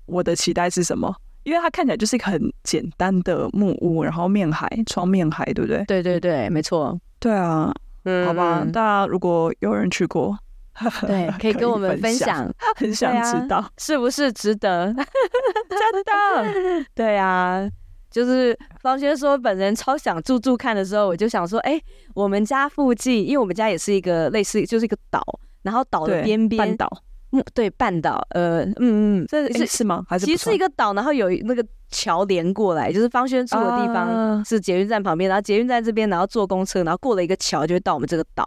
[0.06, 5.84] 我的期待是什么，因为它看起来就是一个很简单的木屋，然后面海，窗面海，对不对？
[5.86, 6.98] 对对对，没错。
[7.18, 7.72] 对啊，
[8.04, 10.36] 嗯，好吧，大家如果有人去过。
[11.06, 14.86] 对，可以跟我们分享，很想知道、啊、是不是值得？
[15.68, 17.68] 真的，对啊，
[18.10, 25.22] 就是方轩说本人超想住住看的时候，我就想说，哎、欸，我们家附近，因为我们家也是一个类似，就是一个岛，
[25.62, 28.74] 然后岛的边边半岛，嗯，对，半岛，呃，嗯
[29.22, 30.04] 嗯，这是、欸、是吗？
[30.08, 38.46] 还是其实是一个岛，然后有那个桥连过来，就是方轩住的地方是捷运站旁边，然后捷运站这边，然后坐公车，然后过了一个桥就会到我们这个岛。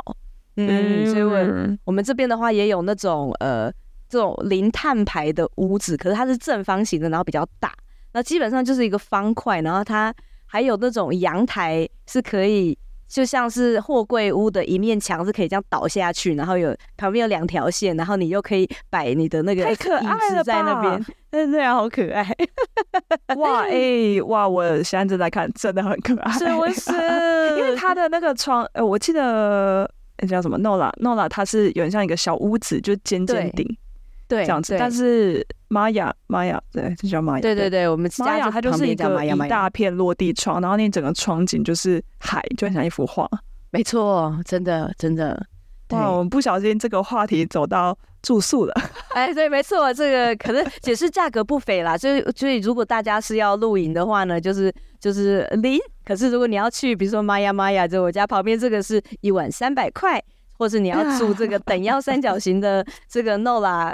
[0.58, 3.72] 嗯，所以我我们这边的话也有那种呃
[4.08, 7.74] 这种零碳排的屋子，可是它是正方形的，然后比较大，
[8.14, 10.14] 那基本上就是一个方块，然后它
[10.46, 22.26] 还有那种阳台是可以，就像是货柜屋的一面墙是可以这样倒下去，然后有旁边有两条线，然后你又可以摆你的那个椅子在那边，对对啊，好可爱，
[23.36, 23.72] 哇哎、
[24.16, 26.92] 欸、哇，我现在正在看，真的很可爱，是不是？
[27.58, 29.92] 因为它的那个窗，呃，我记得。
[30.18, 33.66] 那叫什么？Nolla，Nolla，它是有点像一个小屋子，就尖尖顶，
[34.28, 34.76] 对，这样子。
[34.80, 37.42] 但是玛雅，玛雅，对，这叫玛雅。
[37.42, 43.30] 对对对，我们玛雅它就是一个一大片落地窗，然后那整个窗景就是海，就很像一幅画。
[43.72, 45.46] 没错，真的真的。
[45.92, 48.74] 哇，我们不小心这个话题走到住宿了。
[49.14, 51.96] 哎，对，没错，这个可能也是价格不菲啦。
[51.96, 54.74] 所以，所以如果大家是要露营的话呢，就是
[55.06, 55.80] 就是零。
[56.04, 60.20] 可是如果你要去，比如说玛雅玛雅，就我家旁边这个是一晚三百块。
[60.58, 63.92] 或是你要住这个等腰三角形的 这个 Nolla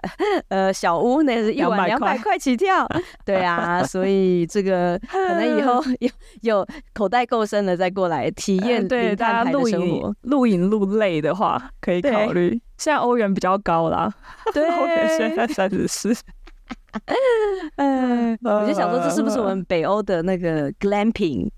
[0.50, 2.88] 呃小屋，那是一晚两百块起跳。
[3.26, 6.10] 对啊，所以这个可能以后 有
[6.42, 8.88] 有口袋够深了再过来体验。
[8.88, 12.52] 对，大家露营露营露累的话，可以考虑。
[12.78, 14.14] 现在欧元比较高啦，
[14.54, 16.16] 对， 欧元现在三十四。
[17.78, 21.50] 嗯， 我就想说，这是不是我们北欧的那个 glamping？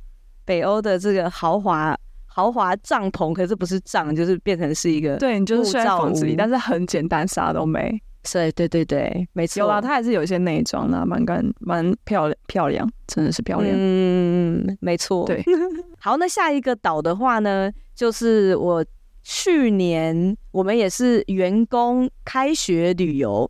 [0.46, 1.98] 北欧的这个豪华。
[2.36, 8.02] 豪华帐篷，可是不是帐，就是变成是一个对，你就是睡在房子里，但是很简单，啥都没。
[8.24, 9.60] 是，对对对，没错。
[9.60, 13.72] 有啦，它还是有一些内装啦，蛮干，蛮漂亮，漂亮，真的是漂亮。
[13.78, 15.28] 嗯，没错。
[15.28, 15.46] 对，
[16.02, 18.84] 好，那下一个岛的话呢，就是我
[19.22, 23.48] 去年我们也是员工开学旅游，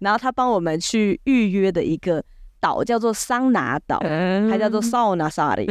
[0.00, 2.22] 然后他帮我们去预约的一个
[2.60, 5.66] 岛，叫做桑拿岛，嗯、还叫做 Saunasari。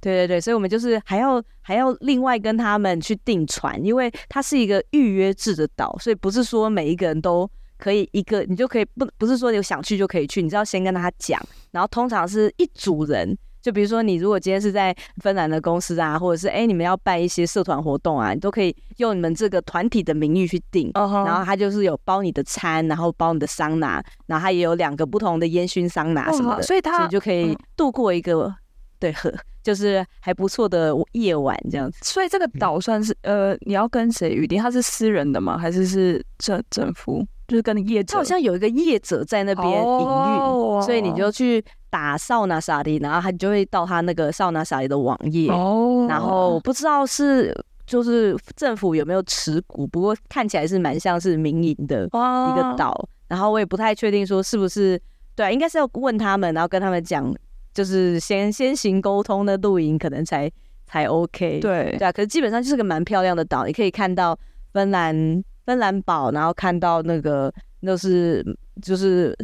[0.00, 11.40] 对对对，所以我们就是还要还要另外跟他们去订船，因为它是一个预约制的岛，所以不是说每一个人都可以一个，你就可以不不是说有想去就可以去，你知道先跟他讲，
[11.70, 13.38] 然后通常是一组人。
[13.62, 21.24] 就比如说，你如果今天是在芬兰的公司啊，或者是哎、欸，你们要办一些社团活动啊，你都可以用你们这个团体的名义去订，uh huh.
[21.24, 26.66] 然后他就是有包你的餐，然后包你的桑拿，然后他也有两个不同的烟熏桑拿什么的，uh huh.
[26.66, 28.54] 所以他就可以度过一个、uh.
[28.98, 31.98] 对呵就是还不错的夜晚这样子。
[32.02, 34.60] 所以这个岛算是呃，你要跟谁预定？
[34.60, 35.56] 他是私人的吗？
[35.56, 37.24] 还是是政政府？
[37.52, 40.82] 就是跟业者，他好像有一个业者在那边营运，oh.
[40.82, 41.62] 所以你就去。
[41.92, 46.10] 打少拿沙里，然后他就会到他那个少拿沙里的网页，oh.
[46.10, 52.08] 然后不知道是就是政府有没有持股，不过看起来是蛮像是民营的一
[52.56, 53.06] 个岛，oh.
[53.28, 54.98] 然后我也不太确定说是不是
[55.36, 57.30] 对、啊，应该是要问他们，然后跟他们讲，
[57.74, 60.50] 就是先先行沟通的露营可能才
[60.86, 64.34] 才 OK，对对啊，可是基本上就是个蛮漂亮的岛，你可以看到
[64.72, 68.44] 芬兰芬兰堡，然后看到那个那是
[68.80, 69.36] 就是。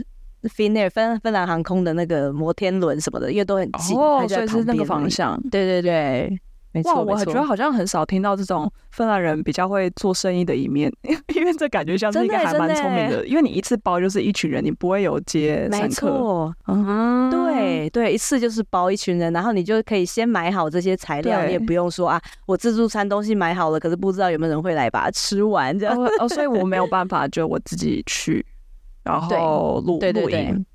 [0.44, 5.36] Finnair 芬芬兰航空的那个摩天轮什么的，因为都很近，哦，所以是那个方向。
[5.50, 6.40] 对对对，
[6.78, 7.04] 没错。
[7.04, 10.92] 哇，我觉得好像很少听到这种芬兰人比较会做生意的一面，
[11.34, 13.18] 因为这感觉像是一个还蛮聪明的。
[13.18, 15.86] 的因为你一次包就是一群人，你不会有接散客。
[15.86, 25.96] 没错，嗯，对对，一次就是包一群人，然后你就可以先买好这些材料，你也不用说啊，我自助餐东西买好了，可是不知道有没有人会来把它吃完这样。
[26.20, 28.44] 哦，所以我没有 办法，就我自己去。
[29.04, 30.66] 然后录录音，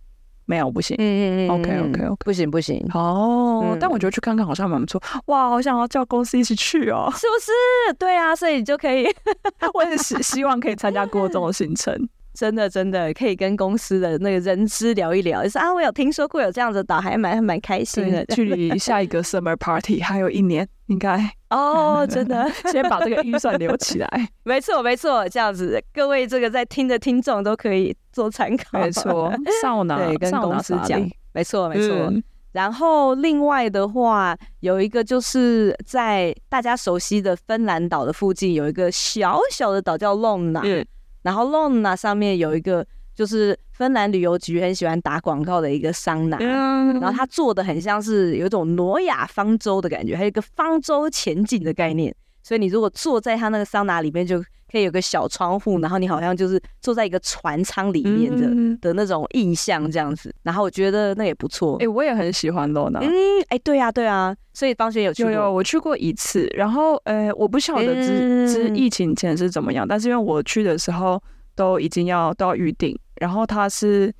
[0.46, 0.96] 没有不行。
[1.00, 2.86] 嗯嗯嗯，OK OK OK，不行不行。
[2.94, 5.02] 哦，但我觉得去看看好像蛮不错。
[5.28, 7.94] 哇，好想要叫公司一起去哦， 是不是？
[7.98, 9.06] 对啊，所以你就可以，
[9.74, 11.96] 我也是希望可以参加过这种行程。
[12.34, 18.26] 真的真的可以跟公司的那个人资聊一聊，就是啊，我有听说过有这样子的岛，还蛮还蛮开心的。
[18.26, 21.20] 距离下一个 summer party 还有一年，应该
[21.52, 24.30] 哦，真的，先把这个预算留起来。
[24.42, 28.80] 没错没错，这样子，各位这个在听的听众都可以做参考。
[28.80, 31.94] 没错，少拿对，跟公司讲，没错没错。
[32.10, 32.24] 嗯、
[32.54, 40.62] 然后另外的话，有一个就是在大家熟悉的芬兰岛的附近，有一个小小的岛叫 Lonna。
[40.64, 40.86] 嗯
[41.24, 52.14] 然后 Lonna 上面有一个，就是芬兰旅游局很喜欢打广告的一个桑拿，然后它做的很像是有一种挪亚方舟的感觉，还有一个方舟前进的概念。
[52.44, 60.34] 所以你如果坐在它那个桑拿里面，就可以有个小窗户，然后你好像就是坐在一个船舱里面的的那种印象这样子。
[60.42, 61.78] 然后我觉得那也不错。
[61.78, 62.98] 哎，我也很喜欢 Lonna。
[63.00, 63.12] 嗯，
[63.50, 64.36] 哎，对啊，对啊。
[64.52, 65.32] 所以方轩有去过？
[65.32, 66.52] 有有，我去过一次。
[66.56, 71.22] 然后，呃，我不晓得之之疫情前是怎么样，但是因为我去的时候
[71.56, 74.12] 都已经要都要预定，然后它是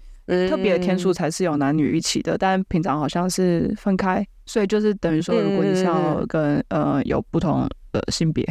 [0.48, 4.24] 特别的天数才是有男女一起的，但平常好像是分开。
[4.46, 7.68] 所以就是等于说，如果你是要跟呃有不同。
[7.92, 8.44] 的，性别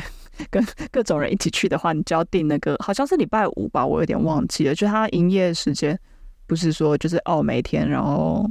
[0.50, 4.74] 跟 各种人一起去的话，你就要订那个，好像是礼拜五吧，我有点忘记了。
[4.74, 5.98] 就它营业时间
[6.46, 8.48] 不是说就是哦每天，然后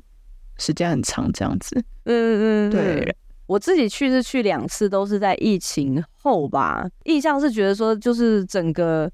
[0.58, 1.84] 时间很长这样子。
[2.06, 3.16] 嗯嗯，对。
[3.48, 6.88] 我自己去是去两次，都是在疫情后吧。
[7.04, 9.12] 印象是觉得说，就是整个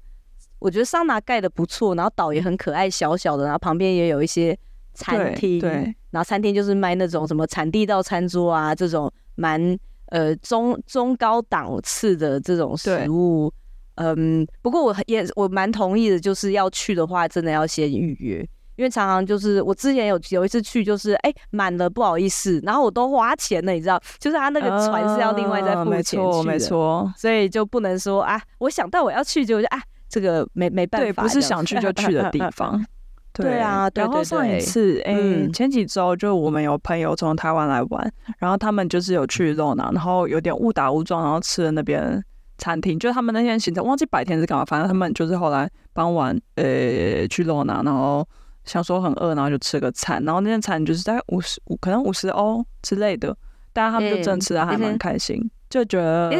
[0.60, 4.56] 我觉得桑拿盖的不错，然后岛也很可爱，小小的，然后旁边也有一些
[4.94, 5.58] 餐厅。
[5.58, 5.70] 对。
[6.10, 9.78] 然后餐厅就是卖那种什么产地到餐桌啊，这种蛮。
[10.10, 13.52] 呃，中中高档次的这种食物，
[13.96, 18.38] 嗯，不过我也我蛮同意的，就是要去的话，真的要先预约，
[18.76, 32.82] 因为常常就是我之前有有一次去，就是哎满了不好意思，然后我都花钱了，你知道，就是他那个船是要另外再付钱去的，没错，没错，所以就不能说啊，我想到我要去就就啊，这个没没办法，对，不是想去就去的地方。
[33.32, 42.20] 对，啊，然后上一次，哎、欸，前几周就我们有朋友从台湾来玩，然后他们就是有去 Lonna，然后有点误打误撞，然后吃了那边
[42.56, 48.26] 餐厅，就他们那天行程忘记白天是干嘛，反正他们就是后来傍晚，呃、欸，去 Lonna，然后
[48.64, 53.36] 想说很饿，然后就吃个餐，然后那天餐就是大概五十五，可能五十欧之类的，
[53.72, 56.32] 但他们就真的吃的还蛮开心，欸、就觉得，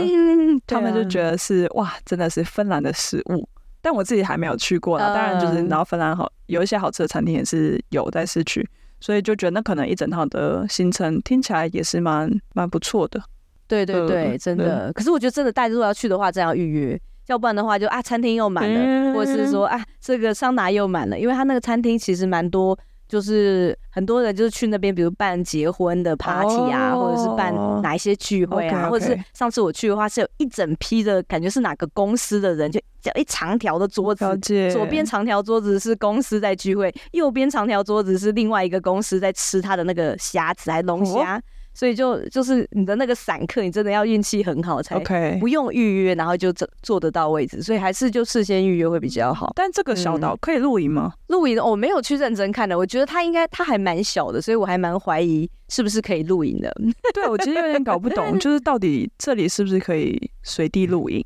[0.67, 3.49] 他们就觉得是、啊、哇，真的是芬兰的食物。
[3.89, 8.69] 但我自己还没有去过啦，当然就是然后芬兰好有一些好吃的餐厅也是有在市区，
[9.01, 13.19] 所以就觉得那可能一整套的行程听起来也是蛮蛮不错的。
[13.67, 14.93] 对对对，真的。
[14.93, 22.79] 可是我觉得真的大家如果要去的话，真要预约，要不然的话就啊餐厅又满了，或者是说啊这个桑拿又满了，因为他那个餐厅其实蛮多。
[23.09, 28.91] 就是很多人就是去那边，比如办结婚的 party 啊，oh, 或者是办哪一些聚会啊，okay, okay.
[28.91, 34.39] 或者是上次我去的话，是有一整批的感觉是哪个公司的人，就叫一长条的桌子，
[34.71, 41.43] 左边长条桌子是公司在聚会，右边长条桌子是另外一个公司在吃他的那个虾子还龙虾，oh?
[41.75, 49.53] 所以就就是你的那个散客，你真的要运气很好才 OK，不用预约，然后就坐坐得到位置，所以还是就事先预约会比较好。
[49.55, 51.13] 但这个小岛可以露营吗？
[51.29, 56.75] 露营我没有去认真看的，我觉得它应该它还蛮小的，所以我还蛮怀疑是不是可以露营的。
[57.15, 61.25] 对，我其实有点搞不懂， 就是到底这里是不是可以随地露营？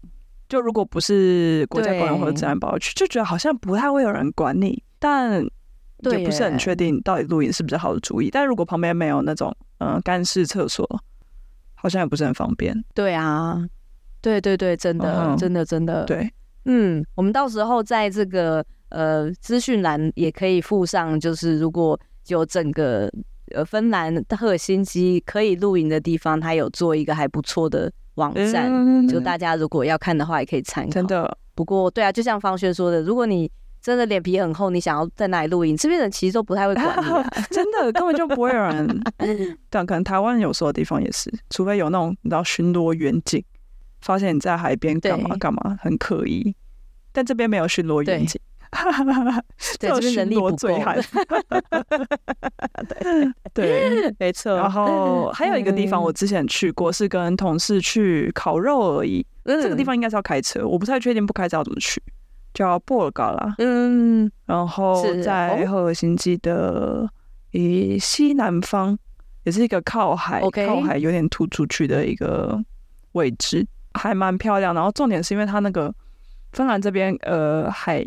[0.49, 5.43] 就如果不是国家公园或者自然保护区，就觉得好像不太会有人管你，但
[6.11, 8.30] 也不是很确定到底露营是不是好的主意。
[8.30, 10.86] 但如果旁边没有那种嗯干式厕所，
[11.74, 12.74] 好像也不是很方便。
[12.94, 13.62] 对啊，
[14.20, 16.32] 对对对，真的、嗯、真的真的对。
[16.64, 21.98] 嗯，我们到时候在这个呃资讯栏也可以附上，就是如果
[22.28, 23.11] 有整个
[23.55, 27.92] 呃芬兰赫尔辛基可以露营的地方，它有做一个还不错的。
[28.16, 30.90] 网站，嗯、就大家如果要看的话，也可以参考。
[30.90, 33.50] 真的，不过对啊，就像方轩说的，如果你
[33.82, 37.28] 真的脸皮很厚，你想要在哪里露营，这边人其实都不太会管你、啊。
[37.50, 39.02] 真的，根本就不会有人。
[39.68, 43.44] 但可能台湾有时候的地方也是，除非有那种你知道巡逻远景，
[44.00, 46.54] 发现你在海边干嘛干嘛，很可疑。
[47.10, 48.40] 但这边没有巡逻远景。
[49.78, 50.56] 对，这边人力不够。
[50.56, 50.80] 对
[53.52, 54.54] 对，没错。
[54.56, 59.26] 然后还有一个地方，我之前去过，是跟同事去烤肉而已。
[59.42, 62.00] 嗯，这个地方应该是要开车，我不太确定不开车要怎么去。
[62.55, 63.55] 叫布尔高拉。
[63.59, 67.09] 嗯，然后在赫尔辛基的
[67.50, 68.98] 以西南方，
[69.44, 72.59] 也是一个靠海、靠海有点突出去的一个
[73.12, 74.74] 位置，还蛮漂亮。
[74.74, 75.94] 然后重点是因为它那个
[76.53, 78.05] 芬兰这边呃海。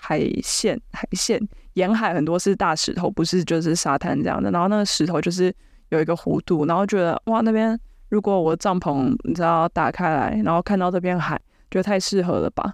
[0.00, 1.40] 海线，海线
[1.72, 4.48] 沿海很多是大石头，不是就是沙滩这样的。
[4.52, 5.52] 然后那个石头就是
[5.88, 7.76] 有一个弧度，然后觉得哇，那边
[8.08, 11.36] 如果我帐篷你知道打开来，然后看到这边海，
[11.68, 12.72] 觉得太适合了吧？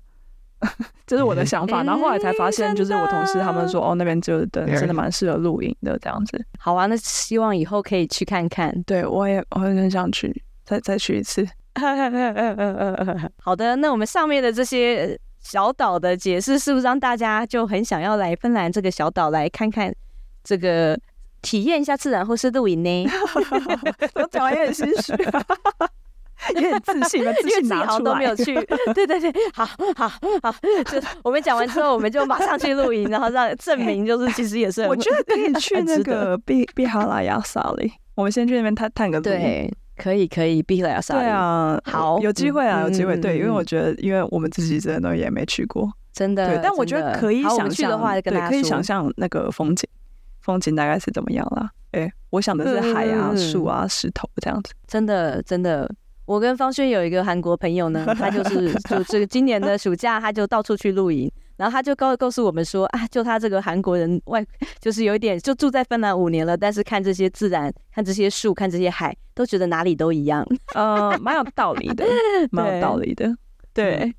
[1.07, 1.83] 这是我的想法。
[1.83, 6.45] 然后后来才发现，就是我同事他们说，哦，那边就真的蛮适合露营的这样子。
[6.59, 8.73] 好啊，那希望以后可以去看看。
[8.85, 11.47] 对，我也我也很想去，再再去一次。
[13.39, 15.19] 好的，那我们上面的这些。
[15.47, 19.95] 小岛的解释是不是让大家就很想要来芬兰这个小岛来看看
[20.43, 20.99] 这个
[21.43, 23.07] 体验一下自然或是露营呢？
[24.15, 25.13] 我讲完也很心虚，
[26.61, 28.55] 也很自信， 自信拿出来都没有去。
[28.95, 29.65] 对对对，好
[29.97, 30.09] 好
[30.43, 30.55] 好，
[30.91, 39.25] 就我们讲完之后，我们就马上去露营，然后让证明就是其实也是我觉得可以去那个比比哈拉亚萨里，我们先去那边探探个路。
[39.25, 39.73] 对。
[39.97, 41.17] 可以可以，必来要上。
[41.17, 43.17] 对啊，好，有机会啊，有机会。
[43.17, 46.49] 对，因为我觉得，因为我们自己真的也没去过，真的。
[46.49, 49.89] 对，但我觉得可以想象的话，对，可以想象那个风景，
[50.41, 51.71] 风景大概是怎么样啦？
[51.93, 54.73] 哎，我想的是海啊、树啊、石头这样子。
[54.89, 55.89] 真的，真的。
[56.27, 61.31] 我跟方轩有一个韩国朋友呢，他就是 就这个今年的暑假，他就到处去露营。
[61.57, 64.45] 然后他就告告诉我们说啊，就他这个韩国人外，
[64.81, 70.45] 就是有一点就住在芬兰五年了，但是看这些自然，看这些树，看这些海，都觉得哪里都一样。
[70.75, 72.05] 呃，蛮有道理的，
[72.51, 73.33] 蛮有道理的。
[73.73, 74.13] 对。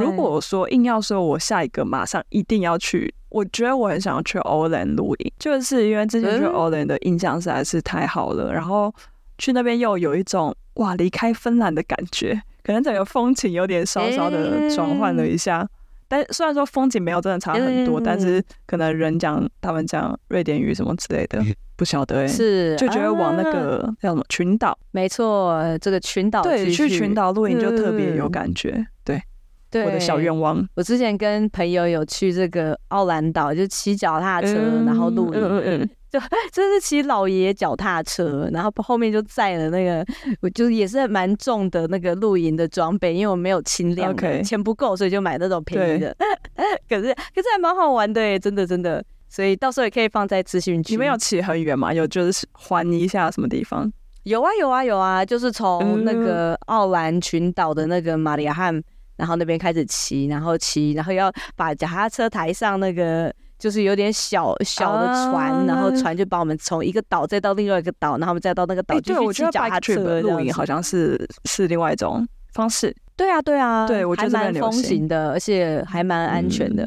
[0.00, 8.94] 如果说硬要说我下一个马上一定要去，我觉得我很想要去欧兰露营，就是因为之前去欧兰的印象实在是太好了，然后
[9.40, 12.40] 去那边又有一种哇离开芬兰的感觉。
[12.62, 15.68] 可能整个风情有点稍稍的转换了一下，欸、
[16.06, 21.42] 但虽然说风景没有真的差很多，嗯、但是可能人讲他们讲瑞典语什么之类的，
[21.74, 29.22] 不晓得 哎、欸，是就觉得往那个、啊、叫什么群岛，没错，这个群岛对，去群岛露营就特别有感觉，嗯、对，
[29.70, 30.64] 对，我的小愿望。
[30.74, 35.40] 我之前跟朋友有去这个奥兰岛，就骑脚踏车，嗯、然后露营。
[35.42, 36.20] 嗯嗯嗯就
[36.52, 40.04] 真是骑老爷爷脚踏车，然后后面就载了那个，
[40.40, 46.16] 我就也是蛮重的那个露营的装备，因为我没有轻量.钱不够，所以就买那种便宜的。
[46.88, 50.94] 可是可是还蛮好玩的耶，真的真的，所以到时候也可以放在资讯区。
[50.94, 51.94] 你们有骑很远吗？
[51.94, 53.88] 有就是环一下什么地方？
[54.24, 58.82] 有啊有啊有啊，就是从那个奥兰群岛的那个马里亚汉，
[59.16, 63.32] 然后那边开始骑，然后骑，然后要把脚踏车抬上那个。
[63.60, 72.92] 就是有点小小的船，啊、然后船就把我们从一个岛再到另外一个岛，然后我们再到那个岛继续骑脚踏车露营，好像是是另外一种方式。
[73.14, 76.84] 对啊，对啊，对，我觉得蛮风行的，而且还蛮安全的。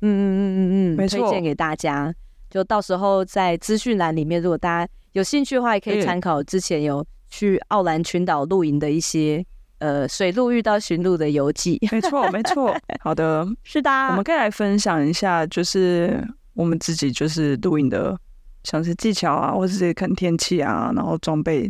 [0.00, 2.14] 嗯嗯嗯嗯，没错，推荐给大家。
[2.48, 9.44] 就到时候在资讯栏里面，如果大家有兴趣的话，也可以参考之前有去奥兰群岛露营的一些。
[9.82, 12.72] 呃，水路遇到驯鹿的游记，没错，没错。
[13.00, 16.24] 好的， 是的，我们可以来分享一下，就是
[16.54, 18.16] 我们自己就是露营的，
[18.62, 21.68] 像是技巧啊，或者是看天气啊，然后装备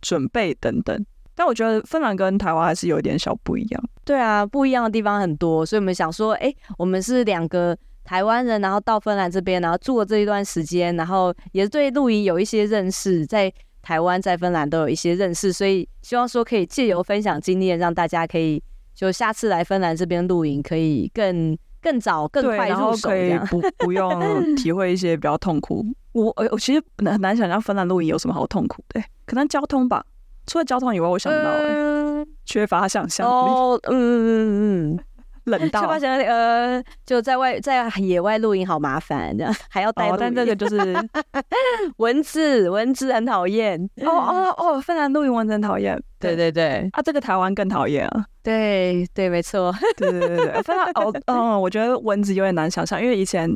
[0.00, 1.04] 准备等等。
[1.34, 3.82] 但我觉得芬兰跟台湾还是有一点小不一样。
[4.04, 13.52] 对啊，不一样的地方很多，所以我们想说，哎，我们是两个台湾人，然后到芬兰这边，然后住了这一段时间，然后也对露营有一些认识，在
[13.82, 18.62] 台湾、在芬兰都有一些认识，所以希望说可以借由分享经验，让大家可以
[18.94, 25.84] 就下次来芬兰这边露营，可以更更早、更快入手，可以不 不用体会一些比较痛苦。
[26.12, 30.04] 我我其实很难想象芬兰露营有什么好痛苦的，可能交通吧。
[30.46, 33.30] 除了交通以外，我想不到、欸，嗯、缺乏想象力。
[33.30, 35.04] 哦，嗯嗯嗯嗯。
[35.50, 40.16] 冷到，呃，就在外在野外露营好麻烦，这样 还要带、哦。
[40.18, 40.94] 但这个就是
[41.98, 43.78] 蚊子，蚊子很讨厌。
[44.02, 46.00] 哦哦哦，芬兰露营蚊子很讨厌。
[46.18, 48.24] 对对对，啊，这个台湾更讨厌啊。
[48.42, 49.74] 对对，没错。
[49.96, 53.50] 对对对对，芬兰哦嗯，我觉得蚊子有点难想象，因为以前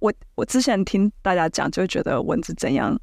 [0.00, 2.98] 我我之前听大家讲，就觉得蚊子怎样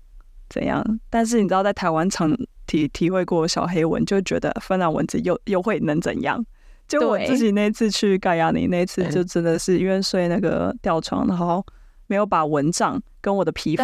[0.50, 2.36] 怎样，但是你知道在台湾常
[2.68, 6.44] 体体会过小黑蚊，就觉得芬兰蚊子又又会能怎样？
[6.88, 11.66] 就我自己那次去盖亚尼那次，就真的是因为睡那个吊床，然后
[12.08, 13.84] 没有把蚊帐跟我的皮肤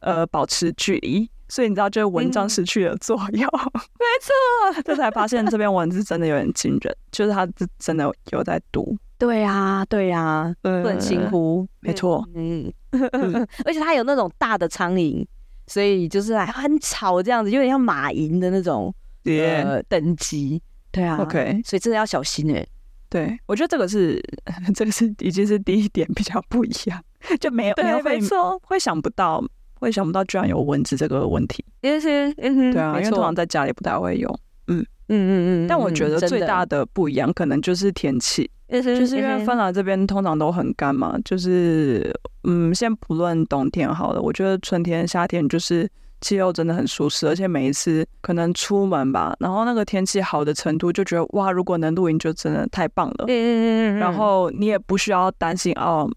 [0.00, 3.48] 呃保持距离，所以你知道，就是蚊帐失去了作用。
[3.48, 7.48] 嗯、没错， 这才发现这边蚊子真的有点惊人，就是它
[7.78, 8.96] 真的有在毒。
[9.18, 11.66] 对呀，对呀，不能轻忽。
[11.80, 12.70] 没错，嗯，
[13.64, 15.24] 而且它有那种大的苍蝇，
[15.68, 20.60] 所以就是还很吵，这样子有点像马蝇的那种呃等级。
[20.96, 22.68] 对啊，OK，所以真的要小心哎、欸。
[23.10, 24.18] 对，我觉得这个是，
[24.74, 26.98] 这个是已经是第一点比较不一样，
[27.38, 29.44] 就没有对没有没错，会想不到，
[29.74, 31.62] 会想不到居然有蚊子这个问题。
[31.82, 34.28] 也是，嗯哼，对啊，因为通常在家里不太会有。
[34.68, 35.68] 嗯嗯嗯嗯。
[35.68, 42.10] 但我觉得最大的不一样，可能就是天气，就是因为芬兰这边通常都很干嘛，就是
[42.44, 45.86] 嗯，先不论冬天好了，我觉得春天、夏天就是。
[46.20, 53.24] 气候真的很舒适，而且每一次可能出门吧，然后那个天气好的程度，就觉得哇，如果能露营就真的太棒了。
[53.28, 56.08] 嗯，然后你也不需要担心哦，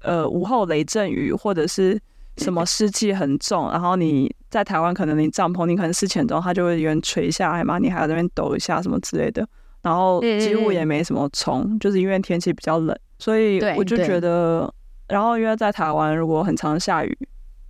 [0.00, 1.98] 呃，午后雷阵雨或者是
[2.38, 9.46] 什么湿气很重，然后你在台湾可能你帐篷你可能湿气很重，它就会有点垂下来嘛，你还要在那边抖一下什么之类的，
[9.82, 14.72] 然后几乎也没什么虫，就是因为天气比较冷，所以我就觉得，
[15.08, 17.16] 然后因为在台湾如果很常下雨。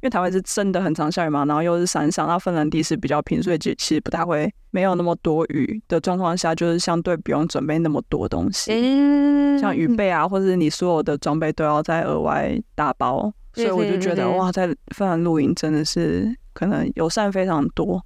[0.03, 18.05] 因为台湾是真的很常下雨嘛，然后又是山上，那芬兰地势比较平，所以其实不太会没有那么多雨的状况下，就是相对不用准备那么多东西，嗯、像雨备啊，或者是你所有的装备都要再额外打包，所以我就觉得哇，在芬兰露营真的是可能友善非常多，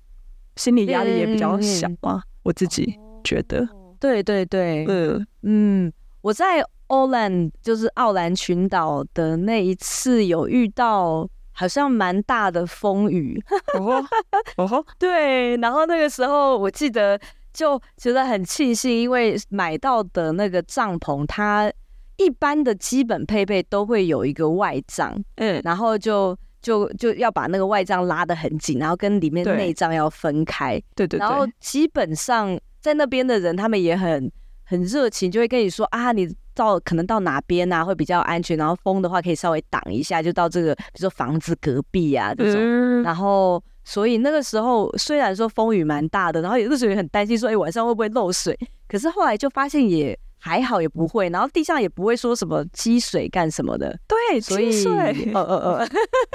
[0.57, 2.95] 心理压力也比较小嘛，我自己
[3.25, 3.67] 觉得。
[3.99, 11.27] 对对对，嗯嗯，我在奥兰就是奥兰群岛的那一次有遇到。
[11.59, 13.43] 好像蛮大的风雨，
[13.79, 14.05] 哦
[14.59, 15.57] 哦，对。
[15.57, 17.19] 然后那个时候我记得
[17.55, 21.73] 就觉得很庆幸，因为买到的那个帐篷，它
[22.19, 31.19] 一般的基本配备都会有一个外帐，嗯，然后就就就要把那个外帐拉得很紧，然后跟里面内帐要分开，对对对。
[31.19, 34.31] 然后基本上在那边的人，他们也很
[34.67, 36.29] 很热情，就会跟你说啊，你。
[36.57, 42.55] 到可能到哪边啊会比较安全，然后风的话可以稍微挡一下，就到这个比如说房子隔壁啊这种。
[42.59, 48.59] 嗯、然后所以那个时候虽然说风雨蛮大的，然后有的时候也很担心说，哎，晚上会不会漏水？
[48.89, 53.95] 可是后来就发现也还好，也不会，然后地上也不会说什么积水干什么的。
[54.09, 55.31] 对，所以积水。
[55.35, 55.89] 呃呃呃。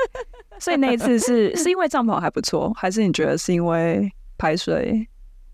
[0.62, 4.08] 所以那一次是是因为帐篷还不错，还是你觉得是因为
[4.38, 5.08] 排水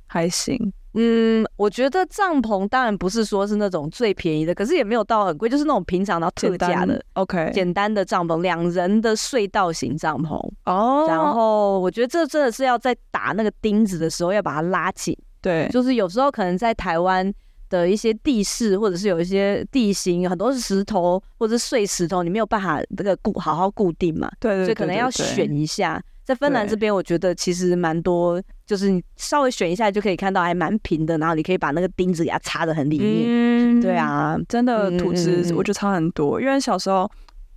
[0.07, 0.73] 还行？
[0.99, 10.35] 嗯，我觉得帐篷当然不是说是那种最便宜的，可是也没有到很贵，就是那种平常的特价的，OK，简单的帐篷，两人的隧道型帐篷
[10.65, 11.05] 哦。
[11.07, 17.31] 然后我觉得这真的是要在打那个钉子的时候要把它拉紧，对，就是有时候可能在台湾
[17.69, 26.01] 的一些地势或者是有一些地形，很多是石头或者是碎石头，你没有办法这个固好好固定嘛，对，所以可能要选一下。
[26.27, 31.17] 在芬兰这边，我觉得其实蛮多，就是你稍微选一下就可以看到，还蛮平的。
[31.19, 33.23] 然后你可以把那个钉子给它插的很里面。
[33.25, 36.41] 嗯，对啊，真的土质我觉得差很多。
[36.41, 37.09] 因为小时候，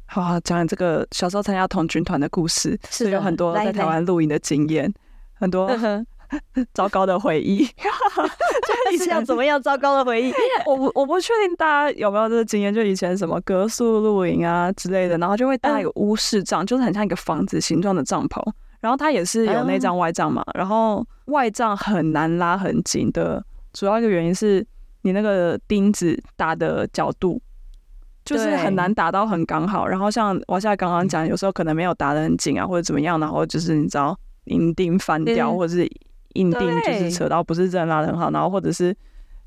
[0.07, 4.89] 好讲这个小时候参加童军团的故事，是有很多在台湾露营的经验，
[5.35, 5.68] 很多
[6.72, 7.66] 糟糕的回忆。
[8.93, 10.33] 以 前要怎么样糟糕的回忆？
[10.66, 18.43] 我不我不确定大家有没有这个经验，就以前什么隔宿露营啊之类的，然后就会搭一个屋式帐，就是很像一个房子形状的帐篷。
[18.81, 24.66] 然后它也是有内帐外帐嘛，然后外帐很难拉很紧的，主要一个原因是
[25.03, 27.41] 你那个钉子打的角度，
[28.24, 29.87] 就是很难打到很刚好。
[29.87, 35.87] 然后像我现在刚刚讲，有时候可能没有打的很紧啊，或者怎么样，然后就是你知道银钉翻掉，或者是
[36.35, 38.97] 硬钉就是扯到不是真的拉的很好，然后或者是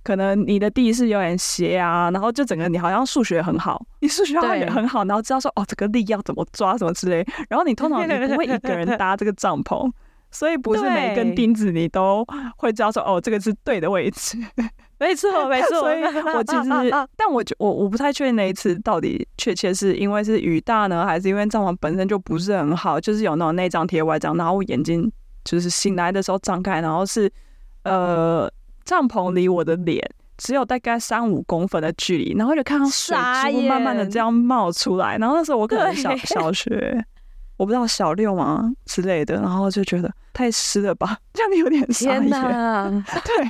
[0.04, 9.92] 可能你的地是有点斜啊，然后就整个你好像数学很好，你数学好像也很好，然后知道说哦这个力要怎么抓什么之类，然后你通常你不会一个人搭这个帐篷，
[10.32, 12.26] 所以不是每一根钉子你都
[12.58, 14.38] 会知道说哦这个是对的位置。
[15.00, 15.82] 没错，没 错。
[15.82, 16.70] 所以我其实，
[17.18, 25.12] 但我我我不太确定那一次到底确切是因为是雨大呢，还是因为帐篷本身就不是很好，就是有那种内脏贴外脏，然后我眼睛
[25.44, 27.32] 就是醒来的时候张开，然后是
[27.84, 28.52] 呃。
[28.86, 33.16] 帐篷离我的脸只有大概三五公分的距离，然后就看到水
[33.50, 37.02] 珠慢慢的这样冒出来，然后那时候我可能小小学，
[37.56, 42.90] 我不知道小六嘛之类的，然后就觉得太湿了吧，这样有点天哪，
[43.24, 43.48] 对，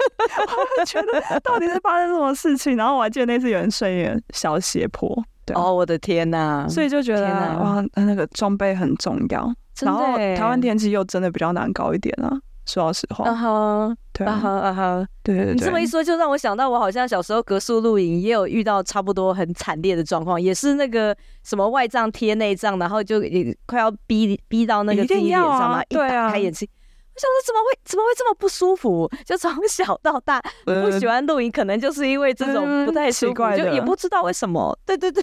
[0.78, 2.78] 我觉得到底是发生什么事情？
[2.78, 7.26] 然后我还记得那次有人睡小斜坡，对哦，我的天哪，所以就觉得
[7.58, 9.52] 哇，那个装备很重要，
[9.82, 12.40] 然后台湾天气又真的比较难搞一点啊。
[12.66, 21.14] 说老实话，啊哈，对啊哈啊哈，对对对，你这么一说，就让我想到，我好像小时候隔宿露营也有遇到差不多很惨烈的状况，也是那个
[21.44, 26.66] 什么外帐贴内帐，然后就也快要逼逼到那个自己脸上嘛，一打开眼睛，
[27.14, 29.12] 我想说怎么会怎么会这么不舒服？
[29.26, 34.74] 就从小到大不喜欢露营，可能就是因为这种不太习惯，就也不知道为什么。
[34.86, 35.22] 对对对，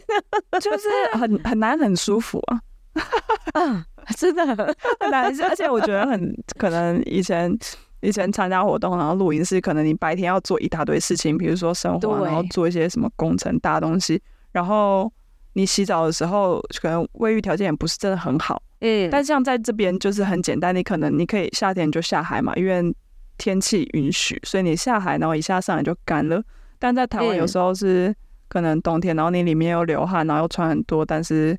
[0.60, 2.60] 就是很很难很舒服啊。
[4.16, 4.56] 真的很
[5.10, 7.56] 难，而且我觉得很可能以前
[8.00, 14.20] 以前参加活动，然后录音是可能你白天要做一大堆事情，比如说生活，然后做一些什么工程大东西，
[14.52, 15.12] 然后
[15.52, 22.94] 你洗澡的时候可能卫浴条件也不是真的很好，嗯，但像在这边就是很简单，你可能你可以夏天就下海嘛，因为
[23.36, 26.42] 天气允许，所以你下海然后一下上来就干了。
[26.78, 28.14] 但在台湾有时候是
[28.48, 31.56] 可能冬天，然后你里面又流汗，然后又穿很多，但是。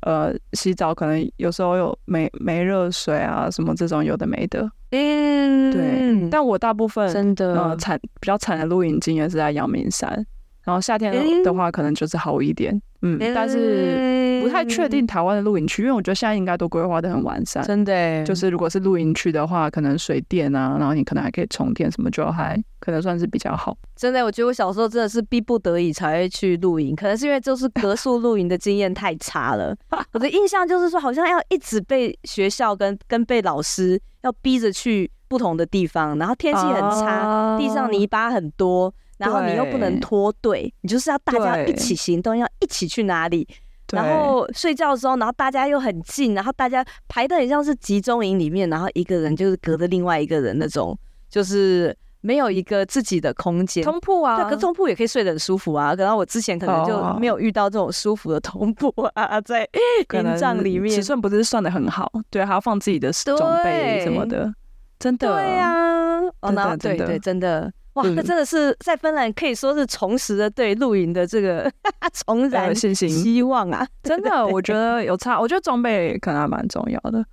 [0.00, 4.70] 呃，洗澡可能有时候有没没热水啊，什么这种有的没的。
[4.90, 6.28] 嗯，对。
[6.30, 10.26] 但我大部分真的呃惨比较惨的露营经验是在阳明山。
[10.68, 11.10] 然后夏天
[11.42, 18.22] 的话，可能就是好一点，嗯，但是不太确定台湾的露营区，因为我觉得现在应该都规划的很完善，真的。
[18.22, 23.74] 就是如果是露营区的话，可能水电啊，然后你可能还可以充电，什么就还可能算是比较好。
[23.96, 29.74] 真的，我觉得我小时候真的是逼不得已才会去露营，可能是因为就是格 宿露营的经验太差了。
[30.12, 38.92] 我的印象就是说，好像要一直被学校跟跟被老师要逼着去不同的地方，然后天气很差，地上泥巴很多。
[39.18, 43.46] 然后你又不能脱队，你就是要大家一起行动，要一起去哪里。
[43.90, 50.94] 然后睡觉的时候，然后大家又很近，然后大家排的很像是集中营里面，然后一个人就是隔着另外一个人那种，
[51.30, 53.82] 就是没有一个自己的空间。
[53.82, 55.94] 通铺啊，对，可通铺也可以睡得很舒服啊。
[55.94, 59.66] 然后我之前可能就没有遇到这种舒服的通铺啊， 在
[60.12, 64.52] 营帐里面，尺寸不是算的很好，对，还要放自己的装备什么的，
[64.98, 65.32] 真的。
[65.32, 67.72] 对呀，哦，那对对，真的。
[67.98, 71.70] 哇，那真的是在芬兰可以说是重拾了对露营的这个
[72.14, 73.86] 重燃信心希望啊！
[74.02, 75.40] 真的，我觉得有差。
[75.40, 77.24] 我觉得装备可能还蛮重要的。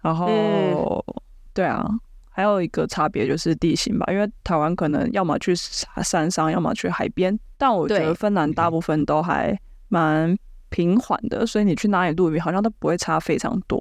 [0.00, 1.14] 然后，嗯、
[1.52, 1.86] 对啊，
[2.30, 9.58] 还有一个差别就是地形吧，因为台湾可能要么去山上，要么去海边，但我觉得芬兰大部分都还
[9.88, 10.36] 蛮
[10.70, 13.78] 平缓的，所以你去哪里露营好像都不会差非常多。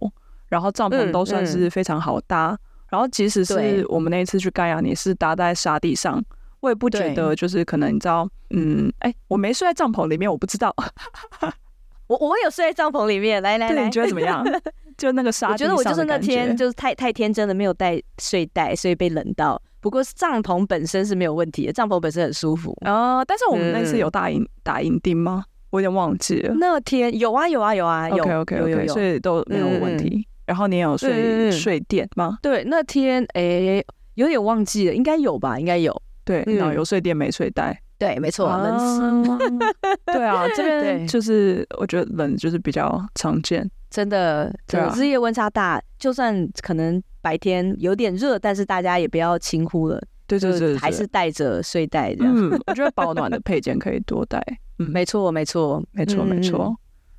[0.47, 2.49] 然后帐篷都算是非常好搭。
[2.49, 2.59] 嗯嗯
[2.95, 6.23] 然后，即使是我们那一次去盖亚，你是搭在沙地上，
[6.61, 10.73] 我也不觉得就是可能你知道，嗯，哎，我没睡在帐篷里面，我不知道。
[12.07, 14.45] 我我有睡在帐篷里面，来来来，你觉得怎么样？
[14.97, 19.61] 就那个沙地，我觉得我就是那天就是太太天真的没有带睡袋，所以被冷到。
[19.81, 23.25] 不过帐篷本身是没有问题的，帐篷本身很舒服啊。
[23.25, 25.43] 但是我们那次有打营打营钉吗？
[25.71, 26.55] 我有点忘记了。
[26.57, 30.25] 那天有啊有啊有啊有 OK OK OK，所以都没有问题。
[30.45, 32.37] 然后你有睡睡垫吗？
[32.41, 35.59] 对，那天诶有点忘记了，应该有吧？
[35.59, 36.01] 应该有。
[36.23, 37.81] 对，然后有睡垫没睡袋。
[37.97, 39.29] 对，没错，冷死。
[40.07, 44.53] 对啊，这边就是我觉得冷就是比较常见，真的。
[44.67, 50.01] 对，日夜温差大，就算可能白天有点热，但是大家也不要轻忽了。
[50.27, 52.33] 对对对，还是带着睡袋这样。
[52.35, 54.43] 嗯，我觉得保暖的配件可以多带。
[54.79, 56.75] 嗯，没错，没错，没错，没错。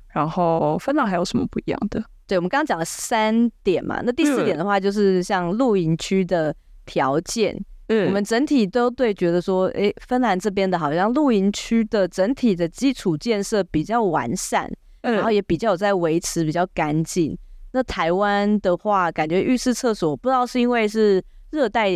[0.09, 2.03] 然后芬兰还有什么不一样的？
[2.27, 6.53] 对，我们刚刚讲了三点嘛，那第四点的话就是像露营区的
[6.85, 7.57] 条件，
[7.87, 14.69] 嗯，我们整体都对觉得说，哎，芬兰这边的好像露营区的整体的基础建设比较完善，
[15.01, 17.37] 嗯，然后也比较有在维持，比较干净。
[17.71, 21.91] 那台湾的话，感觉浴室厕所不知道是因为是热带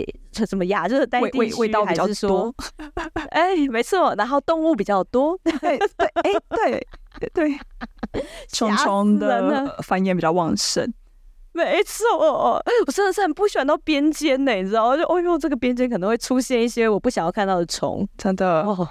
[0.47, 2.54] 什么亚热带地区，味味道比较多，
[3.32, 6.88] 哎，没错，然后动物比较多，对对，哎对。
[7.34, 7.60] 对，
[8.52, 10.91] 虫虫的繁衍比较旺盛，
[11.52, 14.95] 没错，我真的是很不喜欢到边间呢，你知道？
[14.95, 18.88] 就哦哟，这个边间可能会出现一些我不想要看到的虫，真的哦。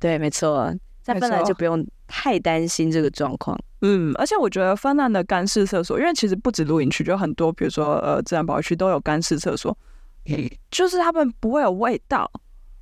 [0.00, 3.56] 对，没错，在芬兰就不用太担心这个状况。
[3.82, 9.76] 嗯，而且我觉得芬兰的干式厕所，因为其实不止露营区，就很多，比如说呃自然保护区都有干式厕所，
[10.70, 12.30] 就是他们不会有味道。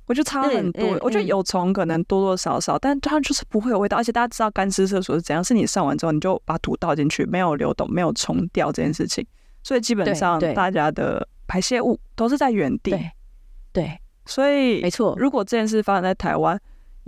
[0.05, 3.95] 我就差很多，嗯嗯、我觉得有虫可能多多少少，嗯、但它就是不会有味道。
[3.95, 5.43] 而且大家知道干湿厕所是怎样？
[5.43, 9.23] 是你上完之后，你就把土倒进去，没有流动，没有冲掉这件事情。
[9.61, 12.89] 所以基本上大家的排泄物都是在原地。
[12.89, 13.11] 对，
[13.71, 15.13] 对，所以没错。
[15.19, 16.59] 如果这件事发生在台湾，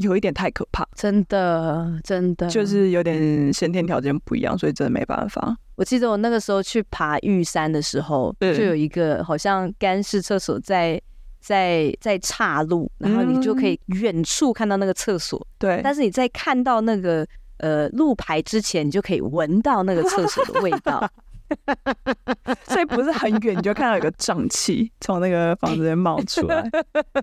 [0.01, 5.55] 有一点太可怕，真的，真的就是有点先天条件不一样，所以真的没办法。
[5.75, 11.01] 我记得我那个时候去爬玉山的时候，就有一个好像干式厕所在。
[11.43, 15.39] 在在岔路，然后你就可以远处看到那个厕所。
[15.39, 17.25] 嗯、对，但是你在看到那个
[17.57, 21.03] 呃路牌之前，你就可以闻到那个厕所的味道。
[22.67, 26.63] 所以不是很远，你就看到有个瘴气从那个房子里冒出来。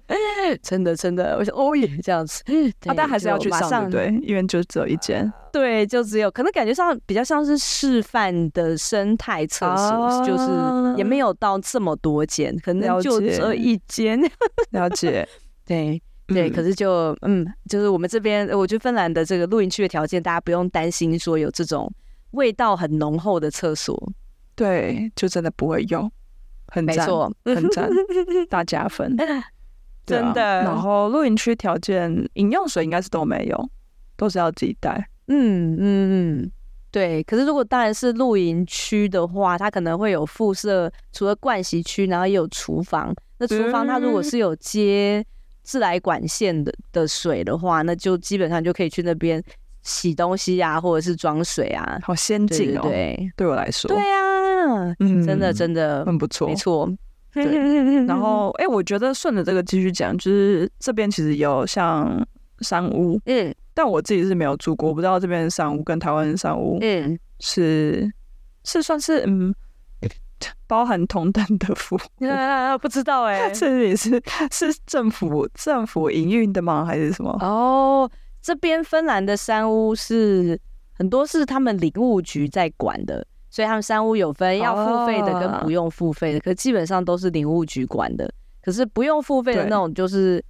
[0.62, 2.42] 真的真的，我想哦耶这样子，
[2.86, 5.30] 啊，但还是要去上对，因为就只有一间。
[5.52, 14.20] 对，就只有可能感觉上比较像是示范的生态厕所，啊、就是也没有到这么多间，可能就这一间。
[14.72, 15.26] 了解，
[15.64, 21.90] 对对，可是就嗯，就是我们这边，我觉得芬兰的这个露营区的条件，大家不用担心说有这种。
[22.32, 24.12] 味道很浓厚的厕所，
[24.54, 26.10] 对，就真的不会用，
[26.66, 27.88] 很赞，没错，很赞，
[28.50, 29.16] 大加分，
[30.04, 30.62] 真的。
[30.62, 33.70] 然后露营区条件，饮用水应该是都没有，
[34.16, 35.08] 都是要自己带。
[35.28, 36.52] 嗯嗯嗯，
[36.90, 37.22] 对。
[37.24, 43.14] 可是如果当然是露营区的话，它可能会有附设，除了盥洗区，然后也有厨房。
[43.38, 45.24] 那厨房它如果是有接
[45.62, 49.42] 自来管线的的水的话，那就基本上就可以去那边。
[49.82, 52.82] 洗东西啊，或者是装水啊，好先进哦！
[52.82, 56.88] 对，对我来说，对啊，嗯，真的真的很不错，没错。
[57.32, 57.44] 对，
[58.06, 62.26] 然后哎，我觉得顺着这个继续讲，就是这边其实有像
[62.60, 68.10] 山屋，嗯，但我自己是没有住过，我不知道这边的山屋跟台湾的山屋，嗯，是
[68.64, 69.54] 是算是嗯
[70.66, 74.20] 包含同等的服务， 啊，不知道哎， 这里是
[74.50, 76.84] 是政府政府营运的吗？
[76.84, 77.30] 还是什么？
[77.40, 78.10] 哦。
[78.48, 80.58] 这边芬兰的山屋是
[80.94, 88.32] 很多是他们领务局在管的，所以他们山屋有分要付费的跟不用付费的，可基本上都是领务局管的。
[88.62, 90.42] 可是不用付费的那种，就是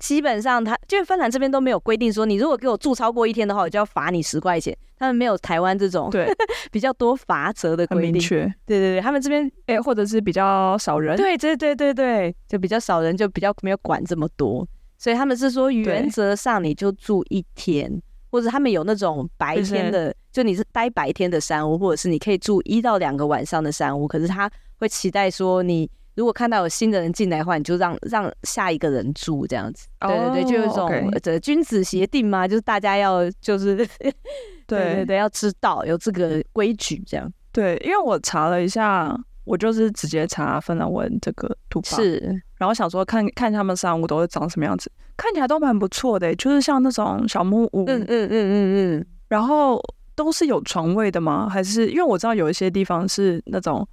[0.00, 4.76] 基本上他就是芬兰这边都没有规定说，你如果给我住超过一天的话，我就要罚你十块钱。
[4.98, 6.26] 他们没有台湾这种对
[6.72, 8.20] 比较多罚则的规定。
[8.20, 14.66] 对对对，他们这边哎，或者是比较少人，对对对对对，就比较少人，就比较没有管这么多。
[14.98, 24.08] 所以他们是说，原则上你就住一天，或者他们有那种白天的，是就你是待白天的山屋，或者是你可以住一到两个晚上的山屋。
[24.08, 29.86] 可是他会期待说，你如果看到有新的人进来的话，你就让让下一个人住这样子。
[29.98, 33.76] Oh, 对对对，就有一种.这君子协定嘛，就是大家要就是
[34.66, 37.30] 对对对，要知道有这个规矩这样。
[37.52, 39.14] 对，因为我查了一下。
[39.46, 49.80] 我就是直接查芬兰文这个图吧，是，然后想说看看他们山屋都是长什么样子，看起来都蛮不错的，就是像那种小木屋，嗯嗯嗯嗯嗯，然后
[50.16, 51.48] 都是有床位的吗？
[51.48, 53.86] 还是因为我知道有一些地方是那种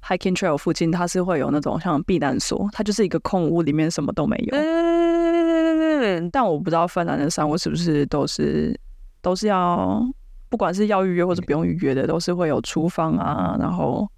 [0.00, 4.56] hiking trail 附近，它是会有那种像避难所，它就是一个空屋，里面什么都没有。
[4.56, 8.78] 嗯，但我不知道芬兰的山屋是不是都是
[9.20, 10.00] 都是要，
[10.48, 14.08] 不管是要预约或者不用预约的，都是会有厨房啊，然后。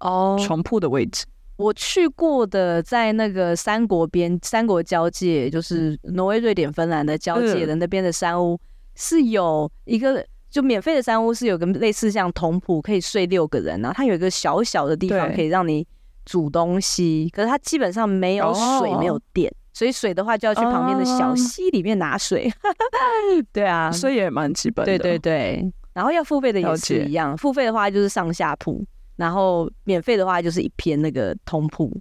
[0.00, 1.24] 哦，床铺的位置，
[1.56, 8.58] 我去过的，在那个三国边、三国交界，就是挪威、瑞典、芬兰的交界的那边的山屋，
[8.94, 15.86] 是有一个就免费的山屋，是有个类似像同铺，可以睡六个人，然后它有一个小小的地方可以让你
[16.24, 22.50] 煮东西，可是它基本上没有水，没有电，所以水的话就要去旁边的小溪里面拿水。
[23.52, 24.98] 对啊，所以也蛮基本的。
[24.98, 28.82] 对对对，然后要付费的也是一样，付费的话就是上下铺。
[29.20, 31.94] 然后免费的话就是一篇那个通铺，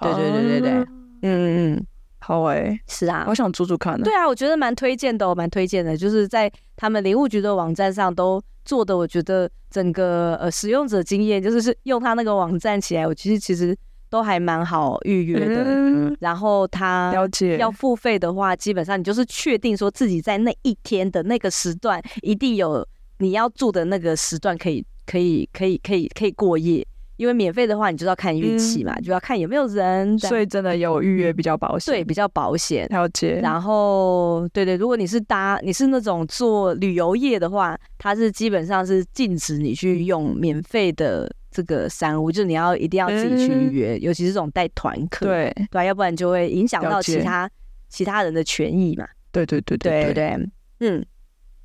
[0.00, 0.86] 对对对对对，嗯
[1.22, 1.86] 嗯嗯，
[2.20, 4.04] 好诶，是啊，我想煮煮看呢。
[4.04, 13.76] 对啊，我觉得蛮推荐的，蛮推荐的，就是在他们林务局的网站上都做的，我觉得整个呃使用者经验，就是是用他那个网站起来，我其实其实
[14.08, 15.64] 都还蛮好预约的。
[15.66, 22.86] 嗯、然后他了解要付费的话，基本上你就是确定说自己在那一天的那个时段一定有
[23.18, 24.86] 你要住的那个时段可以。
[25.10, 26.86] 可以可以可以可以过夜，
[27.16, 32.86] 因为免费的话，你就要看运气嘛，嗯、就要看有没有人，所以真的有预约比较保险，对，比较保险。
[32.90, 33.40] 了解。
[33.42, 45.52] 然后，对对，如果你是搭，你是那种做旅游业的话，它是基本上是禁止你去用免费的这个山屋，就是你要一定要自己去预约，嗯、尤其是这种带团客，对。
[45.72, 47.50] 对，要不然就会影响到其他
[47.88, 49.08] 其他人的权益嘛。
[49.32, 50.14] 对对对对对。
[50.14, 50.48] 对，
[50.78, 51.04] 嗯。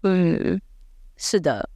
[0.01, 0.61] 嗯，
[1.17, 1.69] 是的，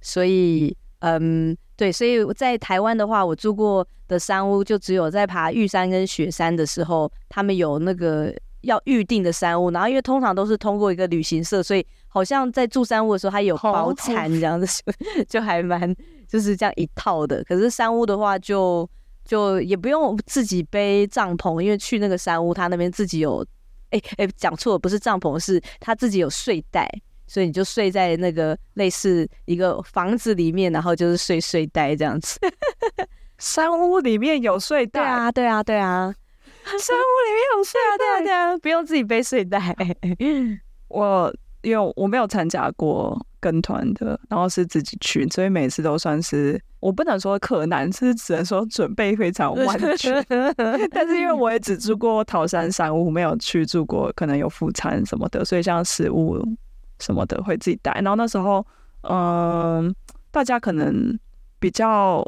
[0.00, 1.56] 所以嗯。
[1.76, 8.30] 对，所以在台湾的话，我住过的山屋就只有在爬玉山跟雪山的时候，他们有那个
[8.60, 9.70] 要预定的山屋。
[9.70, 14.82] 然后因为通常都是通过一个旅行社，所以好像在住山屋的时候，他有包 餐这样子，
[15.26, 15.96] 就还蛮
[16.28, 17.42] 就是这样一套的。
[17.44, 18.86] 可是山屋的话就，
[19.24, 23.42] 就就也不用自己背帐篷，因为去那个山屋，他那边自己有，
[23.88, 26.86] 哎哎，讲错了，不是帐篷，是他自己有睡袋。
[27.30, 32.40] 所以你就睡在那个类似一个房子里面，然后就是睡睡袋这样子。
[33.38, 35.00] 山屋里面有睡袋？
[35.00, 36.12] 对啊，对啊，对啊。
[36.64, 38.24] 山屋里面有睡袋？
[38.24, 39.74] 对啊，对啊，不用自己背睡袋。
[40.88, 50.26] 我因为我没有参加过跟团的，然后是自己去，所以每次都算是我不能说可难，是只能说准备非常完全。
[50.90, 56.44] 但是因为我也只住过桃山山屋，没有去住过可能有副餐什么的，所以像食物。
[57.00, 58.64] 什么的会自己带，然后那时候，
[59.02, 59.94] 嗯、呃，
[60.30, 61.18] 大家可能
[61.58, 62.24] 比较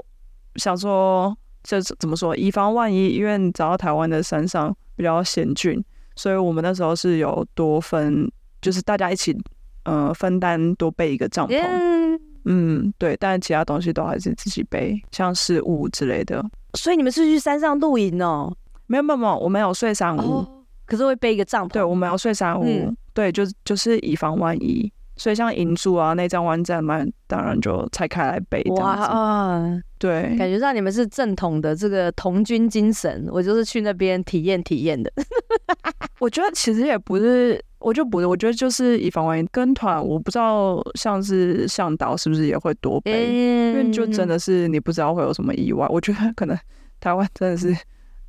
[0.56, 5.82] 想说，就是怎么说，以防万一，因为找到台湾的山上比较险峻，
[6.16, 9.36] 所以我们那时候是有多分，就是大家一起，
[9.84, 12.18] 呃，分担多备一个帐篷，Yeah.
[12.44, 16.44] 嗯，对，但其他东西都还是自己背，像食物之类的。
[16.74, 18.52] 所以你们是去山上露营哦？
[18.86, 20.20] 没有没有没有，我们有睡山屋。
[20.20, 20.46] Oh.
[20.84, 29.02] 可是会背一个帐篷，对，我们要睡山屋，嗯、对，就就是以防万一，所以像银柱啊、内帐、外帐嘛，当然就拆开来背这样子。
[29.02, 35.12] 哇啊，对，感觉上你们是正统的这个童军精神，我就是去那边体验体验的。
[36.20, 39.46] 我觉得其实也不是，我就不是，我觉得就是以防万一。
[39.52, 45.86] 跟团我不知道，像是向导是不是也会多背，嗯、因为就真的是你不知道会有什么意外。
[45.90, 46.56] 我觉得可能
[47.00, 47.76] 台湾真的是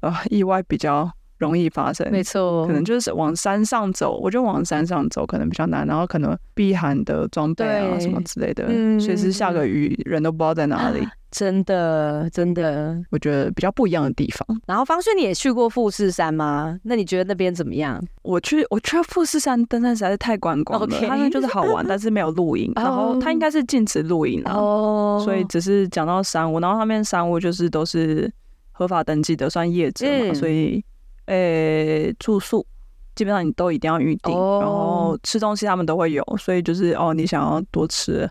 [0.02, 1.10] 呃意外比较。
[1.44, 8.68] 容易发生，没错，可能就是往山上走，我觉得往山上走可能比较难，然后可能避寒的装备啊什么之类的，
[9.00, 11.06] 随时下个雨，人都不知道在哪里。
[11.30, 14.46] 真的，真的，我觉得比较不一样的地方。
[14.68, 16.78] 然后方轩，你也去过富士山吗？
[16.84, 18.00] 那你觉得那边怎么样？
[18.22, 28.32] 我去，我觉得富士山登山实在是太观光了，它那就是好玩，但是没有露营， 然后它应该是禁止露营哦，所以只是讲到山屋，然后他们山屋就是都是
[28.72, 30.86] 合法登记的，算业者嘛，所以。
[31.26, 32.66] 呃、欸，住宿
[33.16, 34.62] 基本上你都一定要预定，oh.
[34.64, 38.30] 然后吃东西他们都会有，所以就是哦，你想要多吃。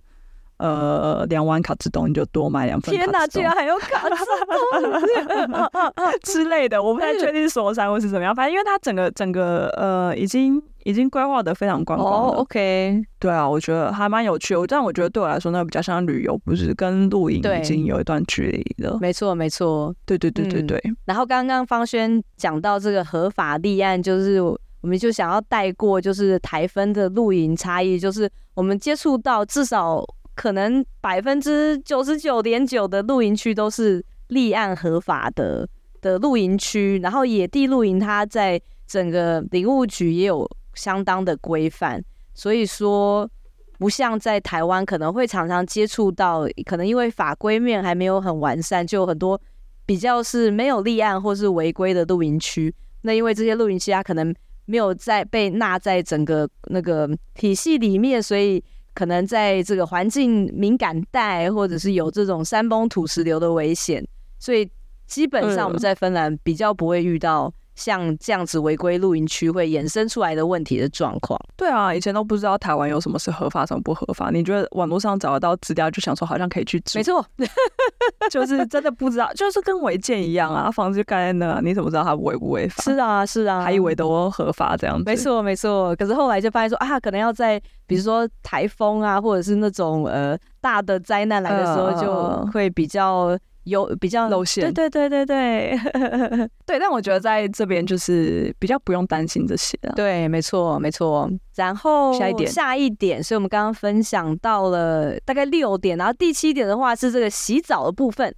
[0.63, 2.95] 呃，两碗卡兹东你就多买两份。
[2.95, 8.33] 天哪，居然还有卡兹东 之类的，我不太确定所有山或是怎么样。
[8.33, 12.29] 反正因为它整个整个呃，已经已经规划的非常观光了。
[12.29, 14.65] Oh, OK，对啊，我觉得还蛮有趣的。
[14.69, 18.97] 但我觉得对我来说，那个比较像旅游，不是跟露营已经有一段距离了。
[19.01, 20.81] 没错，没错，对对对对对。
[20.85, 30.05] 嗯、然后刚刚方轩讲到这个合法立案，就是我们就想要带过，就是台分的露营差异，就是我们接触到至少。
[30.35, 35.69] 可能百分之九十九点九的露营区都是立案合法的
[36.01, 42.03] 的露营区，然后野地露营它在整个林务局也有相当的规范，
[42.33, 43.31] 所以说
[43.79, 49.39] 不像在台湾可能会常常接触到，可能因为法规面还没有很完善，就有很多
[49.85, 52.75] 比较是没有立案或是违规的露营区。
[53.03, 58.65] 那因为这些露营区它可能没有在被纳在整个那个体系里面，所以。
[58.95, 64.07] 可能在这个环境敏感带，或者是有这种山崩土石流的危险，
[64.39, 64.71] 所以
[65.07, 71.39] 基本上我们在芬兰比较不会遇到像这样子违规露营区会衍生出来的问题的状况。
[71.57, 74.31] 对啊，以前都不知道台湾有什么是合法，什么不合法。
[74.31, 76.99] 你觉得网络上找得到资料，就想说好像可以去住。
[76.99, 77.25] 没错，
[78.31, 82.83] 就是真的不知道，就是跟违建一样啊，房子就盖在那，你怎么知道它违不违法？
[82.83, 85.05] 是啊，是啊，还以为都合法这样子。
[85.05, 85.95] 没错，没错。
[85.97, 93.39] 可是后来就发现说啊，可能要在比如说台风啊，或者是那种呃大的灾难来的时候，就会比较。
[93.65, 99.93] 有比较露馅，对对对对对 对，但我觉得在这边就是比较不用担心这些了。
[99.95, 101.31] 对，没错没错。
[101.55, 108.35] 然后下一点，下一点，所以我们刚刚分享到了大概六点，然后第七点的话是这个洗澡的部分。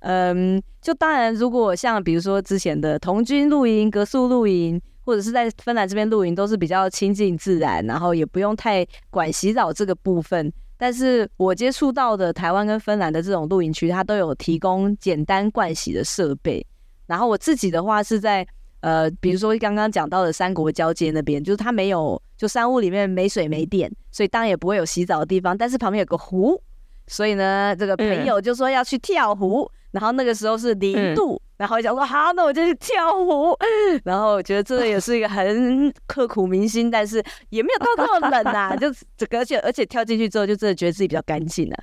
[0.00, 10.52] 嗯，就当然，如果像比如说之前的童军露营、格宿露营，或者是在芬兰这边露营，都是比较亲近自然，然后也不用太管洗澡这个部分。
[10.78, 16.64] 但是我接触到的台湾跟芬兰的这种露营区，它都有提供简单盥洗的设备。
[17.06, 18.46] 然后我自己的话是在
[18.80, 26.60] 呃，比如说刚刚讲到的三国交界那边，就是它没有，就山屋里面没水没电，所以当然也不会有洗澡的地方，但是旁边有个湖，
[27.06, 31.34] 所以呢，这个朋友就说要去跳湖，嗯、然后那个时候是零度。
[31.34, 33.56] 嗯然后想说好，那我就去跳湖。
[34.04, 37.16] 然后我觉得这个也是一个很刻苦铭心，但是
[37.48, 41.76] 也没有到这么冷呐、啊， 就这个而且而且跳进去之后，就真的觉得自己比较干净了。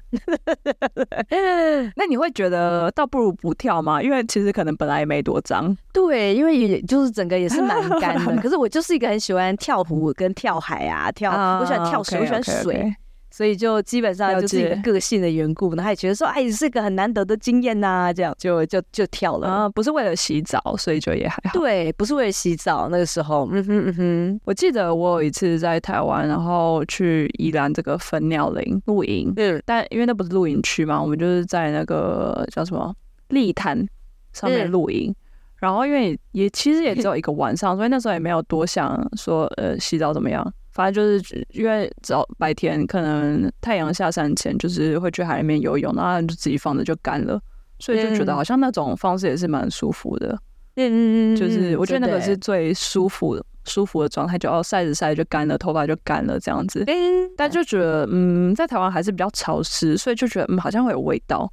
[1.97, 3.99] 那你会觉得倒不如不跳吗？
[3.99, 5.75] 因为其实可能本来也没多脏。
[5.91, 8.39] 对，因为也就是整个也是蛮干的。
[8.43, 12.53] 可是我就是一个很喜欢跳湖跟跳海啊，跳我喜欢跳水，我喜欢水。
[12.53, 12.95] Okay, okay, okay.
[13.33, 21.59] 所以就基本上就是一个个性的缘故，然后他也觉得说，哎，是个很难得的经验呐，这样就就就跳了啊，不是为了洗澡，所以就也还好。
[21.59, 24.41] 对，不是为了洗澡，那个时候，嗯哼嗯哼。
[24.45, 32.93] 我记得我有一次在台湾，然后去宜兰这个粉鸟林露营，嗯，但因为那不是露营区嘛，我们就是在那个叫什么
[33.29, 33.83] 立潭
[34.31, 35.15] 上面露营，嗯、
[35.55, 40.53] 然后因为也其实也只有一个晚上，所以那时候也没有多想说，呃，洗澡怎么样。
[40.73, 47.39] 反正就是因为早白天可能太阳下山前，就是会去海里面游泳，然后就自己放着就干了，
[47.79, 50.37] 所以就觉得好像那种方式也是蛮舒服的。
[50.75, 56.83] 嗯嗯嗯，就是我觉得那个是最舒服的舒服的状态，就要晒着晒就干了，头发就干了这样子。
[56.87, 61.47] 嗯，但就觉得嗯，在台湾还是比较潮湿，所以就觉得嗯，好像会有味道。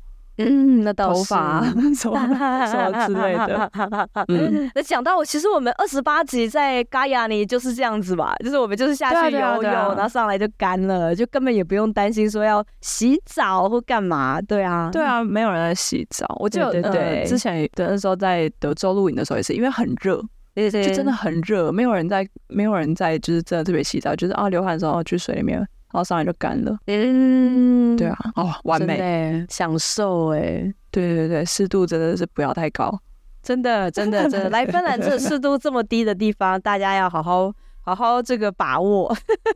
[0.45, 3.71] 嗯，那倒是头发什么什么之类的。
[4.29, 14.41] 嗯，那讲到我，其实我们二十八集在嘎亚尼就是这样子吧，就是我们就是下去游泳，然后上来就干了，就根本也不用担心说要洗澡或干嘛。
[14.41, 16.27] 对啊，对啊，没有人在洗澡。
[16.39, 20.23] 我记得对对对，之前的那时候在德州露营的时候也是，因为很热，
[20.55, 25.67] 对对，就真的很热，没有人在，没有人在，就是真的特别洗澡，就是啊流汗的时候去水里面。
[25.93, 32.97] 然后上来就干了，嗯，对啊，哦，完美，享受哎，对对对，湿度真的是不要太高，
[33.43, 39.13] 真的真的真的，来芬兰这湿度这么低的地方，大家要好好好好这个把握，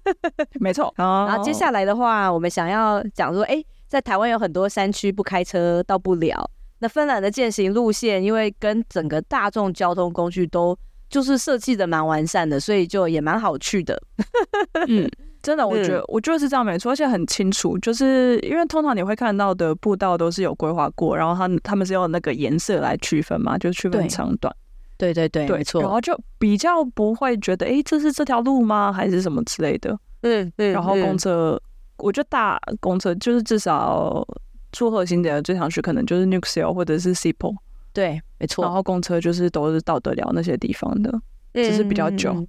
[0.59, 0.93] 没错。
[0.97, 10.77] 然后接下来的话，我们想要讲说，哎，在台湾有很多山区不开车到不了，那芬兰的健行路线，因为跟整个大众交通工具都
[11.09, 14.03] 就是设计的蛮完善的，所以就也蛮好去的，
[14.89, 15.09] 嗯。
[15.45, 24.53] 真的，我觉得、嗯、我觉得是这样没错，而且很清楚，就是因为通常你会看到的步道都是有规划过，然后他他们是用那个颜色来区分嘛，就区分长短。
[24.97, 25.83] 对对对，对没错。
[25.83, 28.91] 然后就比较不会觉得，哎，这是这条路吗？
[28.91, 29.97] 还是什么之类的？
[30.23, 30.73] 嗯嗯。
[30.73, 31.61] 然后公车，嗯、
[31.99, 34.27] 我觉得大公车就是至少
[34.73, 37.55] 出核心的最想去，可能就是 Nuuksio 或者是 Sipoo。
[37.93, 38.65] 对，没错。
[38.65, 41.13] 然后公车就是都是到得了那些地方的，
[41.53, 42.33] 只是比较久。
[42.33, 42.47] 嗯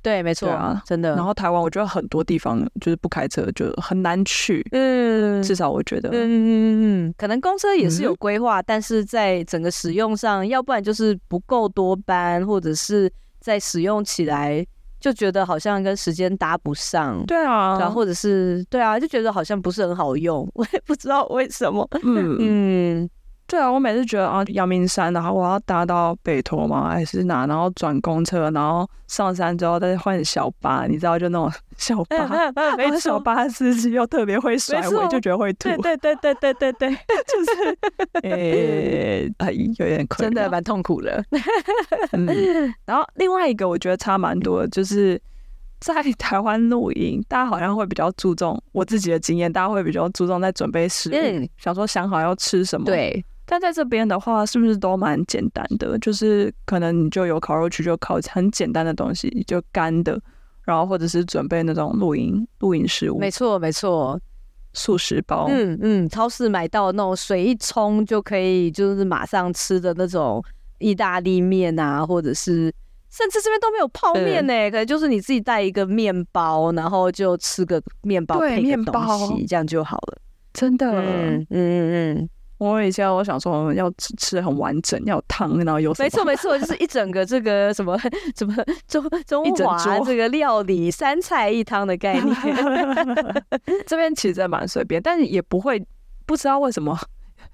[0.00, 1.14] 对，没错啊，真的。
[1.16, 4.64] 然后台湾，我觉得很多地方就是不开车就很难去。
[4.72, 14.64] 嗯，至少我觉得，嗯嗯嗯，可能公车也是有规划，嗯、但是在整个使用上，要不然就是不够多班，或者是在使用起来
[15.00, 17.24] 就觉得好像跟时间搭不上。
[17.26, 21.86] 对啊，然后或者是对啊，就觉得好像不是很好用，我也不知道为什么。
[22.02, 23.10] 嗯嗯。
[23.48, 26.90] 对啊，我每次觉得啊，阳明山，然后我要搭到北投吗？
[26.90, 27.46] 还是哪？
[27.46, 32.28] 然后转公车，然后上山之后再换小巴，你知道，就那种 小巴，
[32.76, 35.70] 没错，小巴司机又特别会甩尾，就觉得会吐。
[35.80, 36.90] 对对对对对对对，
[37.26, 37.78] 就是
[39.38, 41.24] 呃，有点困，真的蛮痛苦的。
[42.12, 42.26] 嗯，
[42.84, 45.18] 然后另外一个我觉得差蛮多的，就是
[45.80, 52.84] 在台湾露营，大家好像会比较注重我自己的经验，大家会比较注重在准备食物，嗯、想说想好要吃什么。
[52.84, 53.24] 对。
[53.50, 55.98] 但在这边的话，是不是都蛮简单的？
[56.00, 60.20] 就是可能你就有烤肉区，就烤很简单的东西，就干的，
[60.64, 63.18] 然后或者是准备那种露营露营食物。
[63.18, 64.20] 没错，没错，
[64.74, 65.46] 速食包。
[65.48, 70.44] 嗯嗯，超市买到那种水一冲就可以，就是马上吃的那种
[70.76, 72.70] 意大利面啊，或者是
[73.08, 80.18] 甚至这边都没有泡面呢、可能就是你自己带一个面包，然后就吃个面包配个东西，这样就好了。
[80.52, 82.30] 真的，嗯嗯嗯。
[82.58, 87.96] 嗯我以前我想说要吃吃很完整，要有汤，然后有没错没错，就是一整个这个什么
[88.36, 88.54] 什么
[89.26, 92.36] 中中华这个料理三菜一汤的概念。
[93.86, 95.80] 这边其实真蛮随便，但是也不会
[96.26, 96.98] 不知道为什么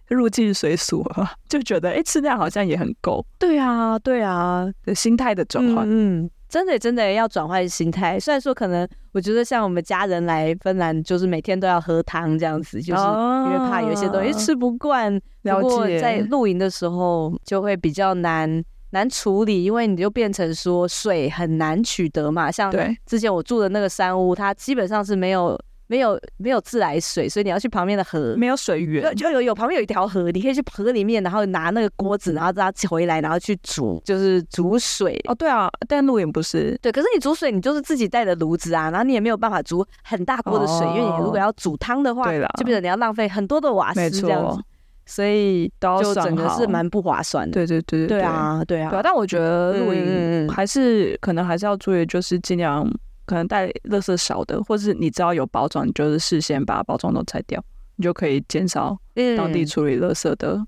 [0.09, 3.24] 入境随俗啊， 就觉得哎、欸、吃量好像也很够。
[3.38, 5.86] 对啊对啊，的心态的转换。
[5.86, 6.30] 嗯。
[6.55, 15.20] 真的真的要转换心态，虽然说可能我觉得像我们家人来芬兰，就是每天都要喝汤这样子，就是因为怕有一些东西吃不惯。
[15.42, 22.52] 不过在露营的时候就会比较难难处理，因为你就变成说水很难取得嘛。
[22.52, 22.72] 像
[23.05, 35.20] 之前我住的那个山屋，它基本上是没有没有没有自来水，所以你要去旁边的河，没有水源，就有有旁边有一条河，你可以去河里面，然后拿那个锅子，然后让它回来，然后去煮，就是煮水。
[35.28, 36.78] 哦，对啊，但露营不是。
[36.80, 44.62] 对，可是你煮水，你就是自己带的炉子啊，然后你也没有办法煮很大锅的水，哦、因为你如果要煮汤的话，对了，就变成你要浪费很多的瓦斯这样子，
[45.05, 47.53] 所以就整个是蛮不划算的。
[47.53, 49.01] 对对对对，对啊对啊，对啊。
[49.05, 52.91] 但我觉得露营还是、嗯、可能还是要注意，就是尽量。
[53.26, 57.62] 可能带垃圾少的，或是你知道有包装，你就是事先把包装都拆掉，
[57.96, 58.98] 你就可以减少
[59.36, 60.66] 当地处理垃圾的、嗯、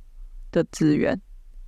[0.53, 1.21] 的资源，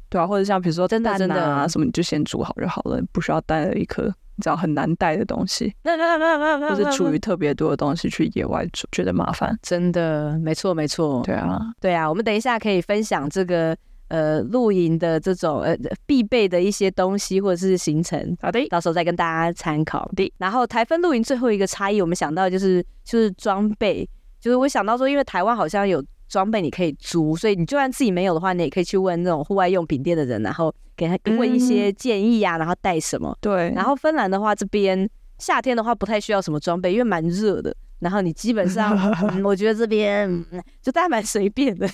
[0.08, 4.04] 对啊，或者像比如说蛋啊真的什么，你就先煮好就好了，不需要带了一颗
[4.36, 9.58] 你知道很难带的东西， 或是处于特别多的东西去野外煮，觉得麻烦。
[9.62, 13.76] 真的，没错没错，对啊对啊，我们等一下可以分享这个。
[14.08, 20.10] 呃，露营的这种呃必备的一些东西或者是行程，好的，到时候再跟大家参考。
[20.16, 24.08] 对，然后台风露营最后一个差异，我们想到就是就是装备，
[24.40, 33.36] 就是我想到说，因为台湾好像有装备你可以租，所以你就算自己没有的话，你也可以去问那种户外用品店的人，然后给他问一些建议啊，然后带什么。
[33.40, 37.76] 对，然后芬兰的话，这边夏天的话不太需要什么装备，因为蛮热的。
[38.00, 38.96] 然后你基本上，
[39.32, 40.44] 嗯、我觉得这边
[40.80, 41.88] 就大家蛮随便的。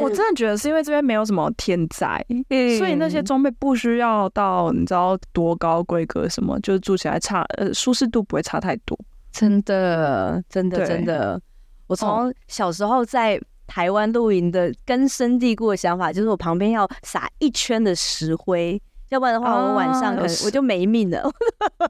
[0.00, 8.98] 我真的觉得是因为这边没有什么天灾， 嗯、所以那些装备不需要到你知道多高规格什么，就是住起来差呃舒适度不会差太多。
[9.32, 11.40] 真的，真的，真的。
[11.86, 18.80] 我从小时候在台湾露营的根深蒂固的想法，就是我旁边要撒一圈的石灰。
[19.10, 21.22] 要不然的话，我晚上可能我就没命了，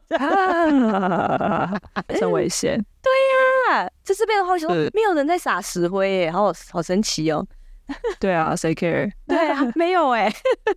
[2.18, 2.76] 真危险。
[3.02, 3.10] 对
[3.72, 7.44] 呀、啊，在这边的话，说没有人在撒石灰耶，好好神奇哦。
[8.20, 9.10] 对啊，谁 care？
[9.26, 10.30] 对啊，没有哎、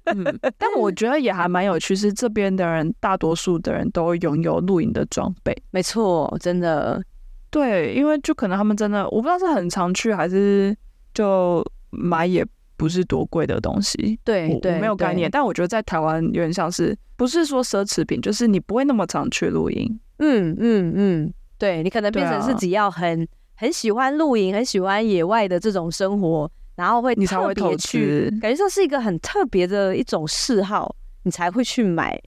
[0.05, 0.23] 嗯。
[0.57, 5.55] 但我觉得也还蛮有趣，是这边的人大多数的人都拥有露营的装备。
[5.71, 7.03] 没错，真的。
[7.49, 10.73] 对，因为就可能他们真的，我不知道是很常去，还是
[11.13, 12.45] 就买也。
[12.81, 15.29] 不是多贵的东西，对，对，我没有概念。
[15.29, 19.99] 但我觉得在台湾有点像是，不是说奢侈品，就是你不会那么常去露营。
[20.17, 32.19] 嗯嗯嗯，对，你可能变成是只要很、啊、很喜欢露营，很喜欢野外的这种生活，然后会你才会投资，感觉说是一个很特别的一种嗜好，你才会去买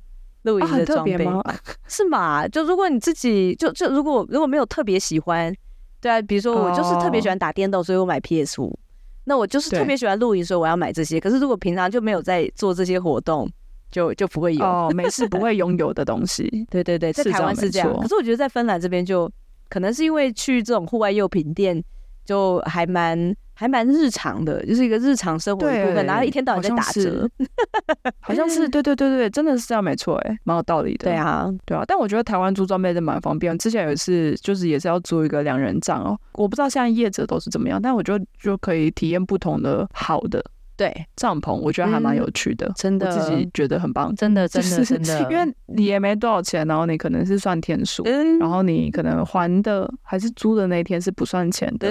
[0.43, 1.43] 露营的装备、啊、
[1.89, 2.47] 是吗？
[2.47, 5.53] 就如果你自己就就如果如果没有特别喜欢，
[6.01, 8.79] 对啊，比如说我就是特别喜欢打电动，哦、所以我买 PS 五。
[9.25, 11.19] 那我就是特别喜欢露营，所以我要买这些。
[11.19, 13.51] 可是如果平常就没有在做这些活动，
[13.91, 16.67] 就就不会有哦， 没事不会拥有的东西。
[16.71, 17.93] 对对对，在台湾是这样。
[18.01, 19.31] 可是我觉得在芬兰这边就
[19.69, 21.83] 可能是因为去这种户外用品店
[22.25, 23.35] 就还蛮。
[23.55, 27.29] 还蛮日常的，就是一个日常生活的部分，然后一天到晚在打折，
[28.21, 31.05] 好像是 对对对对，真的是这样没错，哎，蛮有道理的。
[31.05, 33.57] 对啊，对啊，但我觉得台湾租装备真蛮方便。
[33.59, 40.45] 之前有一次就是也是要租一个两人帐哦，我不知道现在业者都是怎么样，但我觉得就可以体验不同的好的。
[40.77, 48.03] 对帐篷，我觉得还蛮有趣的，真的，自己觉得很棒，真的，真的，真的， 因为你也没多少钱，然后你可能是算天数，
[48.41, 51.89] 然后你可能还的还是租的那一天是不算钱的，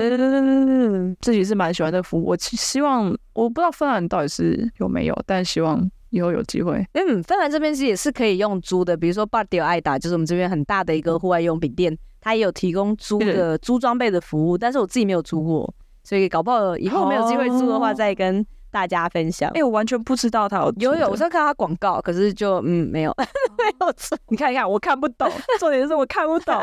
[1.21, 2.25] 自己是蛮喜欢的服务。
[2.25, 6.85] 我希望，我不知道芬兰到底是有没有，但希望以后有机会。
[6.91, 15.73] 嗯，芬兰这边是也是可以用租的，比如说 Partio Aita 就是我们这边很大的一个户外用品店，它也有提供租的租装备的服务，但是我自己没有租过，
[16.03, 18.45] 所以搞不好以后没有机会租的话，再跟。
[18.73, 23.13] 大家分享，哎、欸，我完全不知道他有有有，我是看他广告，可是就嗯没有。
[23.55, 23.93] 没有，
[24.29, 26.59] 你看一看，我看不懂， 重点是我看不懂，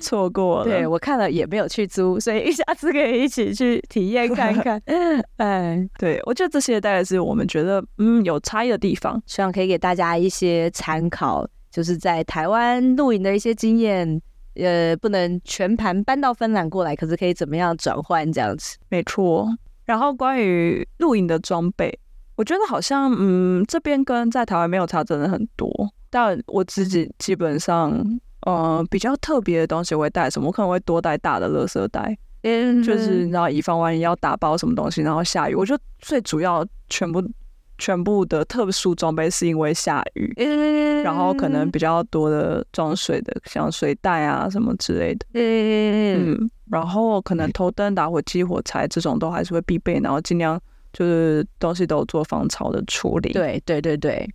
[0.00, 4.82] 错过了，对我看了也没有去租，所以下次可以一起去体验看看。
[5.38, 14.20] 哎，对我觉得这些大概是我们觉得嗯有差异的地方，希望可以给大家一些参考，就是在台湾露营的一些经验，
[14.56, 18.76] 呃，不能全盘搬到芬兰过来，可是可以怎么样转换这样子？
[18.88, 19.48] 没错。
[19.88, 21.98] 然后关于露营的装备，
[22.36, 25.66] 我觉得好像嗯，这边跟在台湾没有差，真的很多。
[26.10, 27.90] 但我自己基本上，
[28.42, 30.48] 呃，比较特别的东西我会带什么？
[30.48, 35.54] 我可能会多带大的垃圾袋，嗯，就是然后以防万一要打包什么东西，然后下雨。
[35.54, 37.26] 我觉得最主要全部
[37.78, 46.50] 全部的特殊装备是因为下雨，嗯，然后可能比较多的装水的，像水袋啊什么之类的，嗯嗯。
[46.70, 50.60] 然后可能头灯、打火机、火柴这种都还是会必备，然后尽量
[50.92, 53.32] 就是东西都做防潮的处理。
[53.32, 54.28] 对对对对。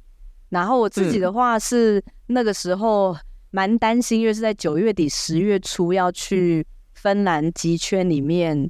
[0.50, 3.16] 然后我自己的话是那个时候
[3.52, 8.70] 蛮担心，因为是在九月底十月初要去芬兰极圈里面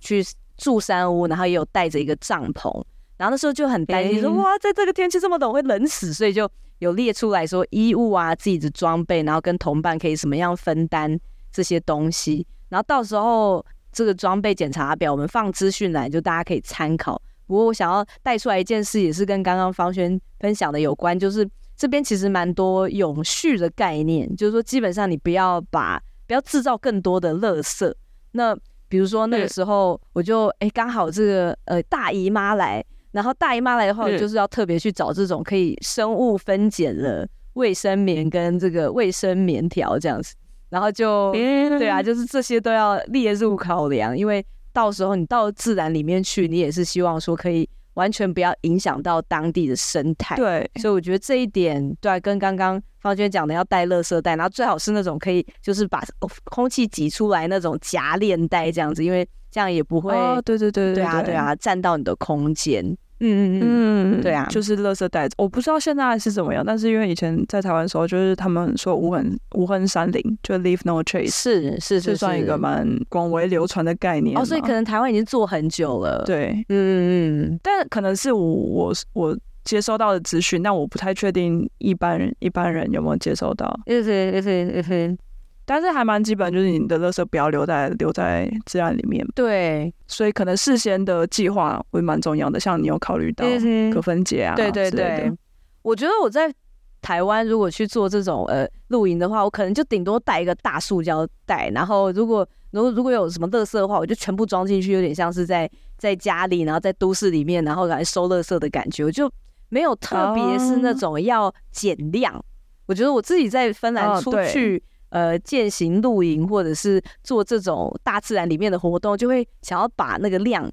[0.00, 0.24] 去
[0.56, 2.82] 住山屋，然后也有带着一个帐篷，
[3.16, 6.50] 然后那时候就很担心说哇，在这个天气这么冷会冷死，所以就。
[6.80, 11.18] 有列出来说衣物啊、自己的装备，然后跟同伴可以什么样分担
[11.50, 17.18] 这些东西，然后到时候这个装备检查表我们放资讯栏，就大家可以参考。
[17.46, 27.90] 不过我想要带出来一件事，也是跟刚刚方轩分享的有关，就是这边其实蛮多永续的概念，就是说基本上你不要把不要制造更多的垃圾。
[28.32, 28.54] 那
[28.88, 32.84] 比如说那个时候我就哎刚好这个呃大姨妈来，
[33.14, 40.34] 然后大姨妈来的话，就是要特别去找这种可以生物分解的卫生棉跟这个卫生棉条这样子，
[40.68, 44.44] 然后就对啊，就是这些都要列入考量，因为。
[44.74, 50.34] 到时候你到自然里面去，你也是希望说可以完全不要影响到当地的生态。
[50.34, 56.02] 对，所以我觉得这一点对，跟刚刚方娟讲的要带垃圾袋，然后最好是那种可以就是把
[56.42, 60.12] 空气挤出来那种夹链袋这样子，因为这样也不会。
[60.12, 62.84] 哦，对对对对啊对啊，占到你的空间。
[63.20, 74.36] 嗯嗯嗯，对啊，就是垃圾袋子，我不知道现在是怎么样，但是因为以前在台湾的时候，就是他们说无痕无痕山林，就 leave no trace，是是是，算一个蛮广为流传的概念。
[74.36, 76.22] 哦，所以可能台湾已经做很久了。
[76.26, 83.66] 对，嗯嗯嗯，但可能是我我我接收到的资讯，但我不太确定一般人一般人有没有接收到。
[83.86, 85.18] 嗯嗯嗯嗯嗯。
[85.66, 89.26] 但是还蛮基本，就是你的垃圾不要留在留在自然里面。
[89.34, 92.60] 对，所以可能事先的计划会蛮重要的。
[92.60, 93.46] 像你有考虑到
[93.92, 94.54] 可分解啊？
[94.54, 95.32] 对对对。
[95.80, 96.52] 我觉得我在
[97.00, 109.30] 台湾如果去做这种呃露营的话，我可能就顶多带一个大塑胶袋，然后如果如果如果有什么垃圾的话，我就全部装进去，有点像是在在家里，然后在都市里面，然后来收垃圾的感觉，我就
[109.70, 112.32] 没有特别是那种要减量。
[112.34, 112.42] Oh.
[112.86, 114.74] 我觉得我自己在芬兰出去。
[114.74, 120.68] Oh, 呃，践行露营或者是做这种大自然里面的活动，就会想要把那个量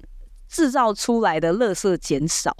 [0.48, 2.52] 制造出来的垃圾减少。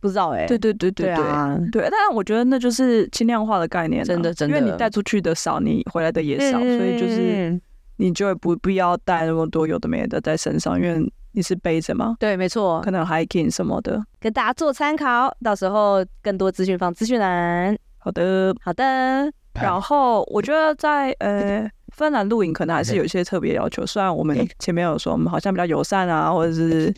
[0.00, 1.88] 不知道哎、欸，对对对对对，对啊，对。
[1.90, 7.60] 但是我觉得那就是轻量化的概念、啊，真的真的，因为你带出去的少，你回来的也少，嗯、所以就是
[7.96, 12.16] 你就会不必要带那么多有的没的在身上，因为你是背着嘛。
[12.18, 15.30] 对，没错，可能 hiking 什么的，跟大家做参考。
[15.44, 17.76] 到时候更多资讯放资讯栏。
[17.98, 19.30] 好的，好的。
[19.62, 26.94] 然后我觉得在呃芬兰露营可能还是有一些特别要求，虽然我们前面有说我们好像比较友善啊，或者是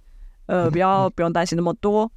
[0.47, 2.11] 呃比较不用担心那么多，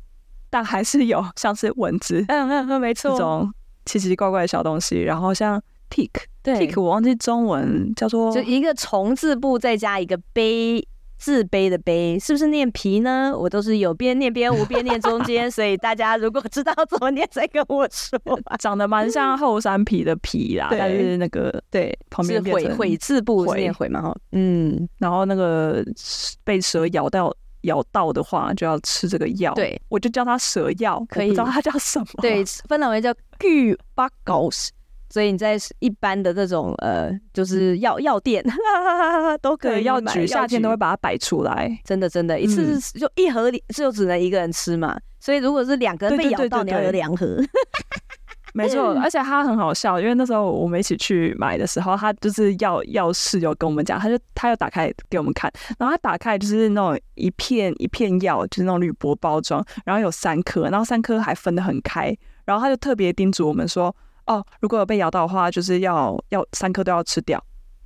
[0.50, 3.54] 但还是有像是蚊子，嗯嗯嗯，没错，这种
[3.86, 5.02] 奇奇怪怪的小东西。
[5.02, 6.10] 然后像 tick，
[6.42, 10.86] 对，tick 我忘记中文叫做，就一个虫字部再加一个杯。
[11.24, 13.34] 自卑的卑是不是念皮呢？
[13.34, 18.20] 我都是有边念边无边念中间， 所以大家如果知道怎么念，再跟我说。
[18.60, 24.14] 长得蛮像后山皮的皮啦，但是那个对旁边变成悔字部是念悔嘛哈。
[24.34, 25.82] 嗯，然后那个
[26.44, 29.54] 被蛇咬到咬到的话，就要吃这个药。
[29.54, 32.06] 对，我就叫它蛇药，可以，不知道它叫什么。
[32.22, 34.68] 对，芬兰文叫 Kybakkaus
[35.14, 38.44] 所以你在一般的这种呃，就是药药店
[39.44, 41.70] 都可以药局，夏天都会把它摆出来。
[41.86, 45.00] 真的真的，一次就一盒里就只能一个人吃嘛。
[45.20, 47.38] 所以如果是两个人被咬到，你要有两盒。
[48.56, 63.96] 没错，而且他很好笑，因为那时候我们一起去买的时候，他就是药药师有跟我们讲，他就他要打开给我们看，然后他打开就是那种一片一片药，就是那种铝箔包装，然后有三颗，然后三颗还分得很开，然后他就特别叮嘱我们说。
[64.28, 67.44] 哦，如果有被咬到的话，就是要要三颗都要吃掉，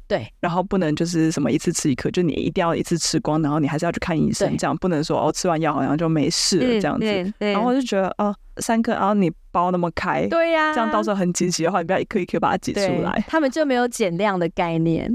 [0.08, 7.34] 对，然后不能就是什么一次吃一颗，就你一定要一次吃光，然后你还是要去看医生，这样不能说哦吃完药好像就没事了这样子。
[7.40, 13.24] 然后我就觉得哦，三颗，然后你包那么开，对呀，这样到时候很紧急的话，你不要一颗一颗把它挤出来。
[13.28, 15.12] 他们就没有减量的概念，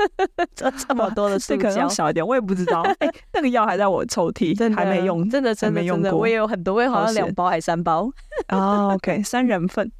[0.54, 2.82] 这这么多的塑胶，可能小一点，我也不知道。
[3.00, 8.10] 哎，那个药还在我抽屉，还没用，真的真的真的，我也有很多，我好像两包还三包。
[8.48, 9.90] 哦，OK，三人份。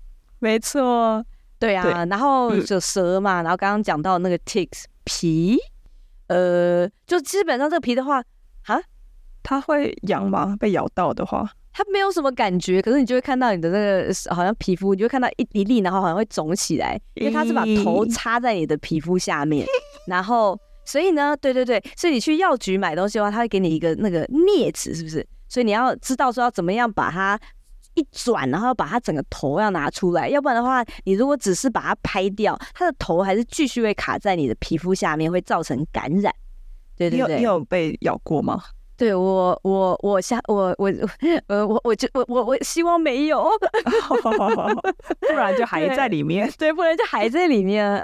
[0.47, 1.25] 没错，
[1.59, 5.59] 对啊，对，然后就蛇嘛，然后刚刚讲到那个 ticks 皮，
[6.29, 8.23] 呃，就基本上这个皮的话，
[8.67, 8.81] 啊，
[9.43, 10.57] 它会痒吗？
[10.61, 19.67] 被咬到的话，它没有什么感觉，可是你就会看到你的那个好像皮肤，你就会看到一一粒，然后好像会肿起来，因为它是把头插在你的皮肤下面，
[20.07, 25.27] 然后所以呢，对对对，所以你去药局买东西的话，他会给你一个那个镊子，是不是？
[25.49, 27.37] 所以你要知道说要怎么样把它。
[27.97, 36.33] 一转，然后把它整个头要拿出来，要不然的话，你如果只是把它拍掉，它的头还是继续会卡在你的皮肤下面，会造成感染。
[36.97, 38.63] 对对对，你有被咬过吗？
[38.99, 40.91] 对我，我我下我我
[41.49, 43.47] 呃我我就我我我希望没有
[45.21, 46.51] 不然就还在里面。
[46.57, 48.03] 对，不然就还在里面。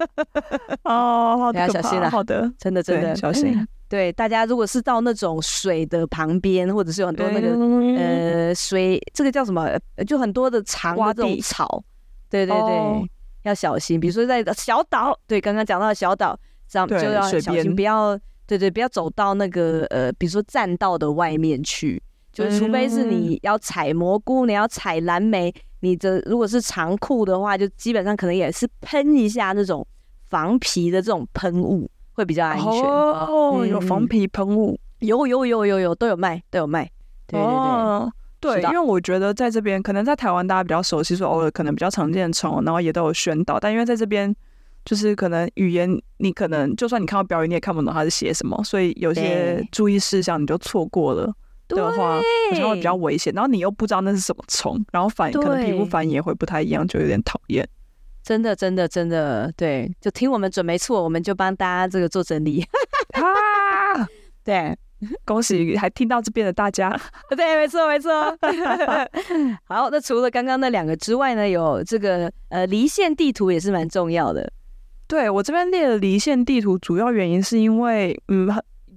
[0.84, 2.08] 哦，要小心了。
[2.10, 3.68] 好的，真的真的小心。
[3.88, 9.68] 对，大家如果是到那种水的旁边，或者是有很多那个、嗯、呃水，这个叫什么？
[10.06, 11.82] 就很多的长的这种草，
[12.28, 13.06] 对对对，哦、
[13.44, 14.00] 要小心。
[14.00, 16.38] 比如说在小岛，对，刚刚讲到的小岛，
[16.68, 22.02] 这样就要小心，不要对对，不要走到那个呃，比如说栈道的外面去。
[22.32, 25.50] 就除非是你要采蘑菇，你要采蓝莓，
[25.80, 29.86] 你的如果是长裤的话，就基本上可能也是喷一下那种
[30.28, 32.68] 防皮的这种喷雾，会比较安全。
[32.68, 36.90] 哦，嗯、有防皮喷雾，有有有有有都有卖，都有卖。
[37.28, 43.60] 对对对，哦、对，因为我觉得在这边，可能在台湾大家比较熟悉，说偶尔可能比较常见的虫，然后也都有宣导。
[43.60, 44.34] 但因为在这边，
[44.84, 45.88] 就是可能语言
[46.18, 51.32] 你可能就算你看到表演，你也看不懂它是写什么，所以有些注意事项你就错过了。
[51.68, 52.22] 的话，好
[52.54, 53.32] 像会比较危险。
[53.34, 57.68] 然后你又不知道那是什么虫，然后反可能皮肤反应也会不太一样，就有点讨厌。
[58.26, 62.60] 真的，真的，真的，对，就听我们准没错，我们就帮大家这个做整理。
[63.12, 64.02] 啊，
[64.42, 64.76] 对，
[65.24, 66.90] 恭喜还听到这边的大家。
[67.36, 68.10] 对，没错，没错。
[69.68, 74.52] 好，那除了刚刚那两个之外呢，有这个呃离线地图也是蛮重要的。
[75.06, 78.48] 对，我这边列了离线地图，主要原因是因为嗯。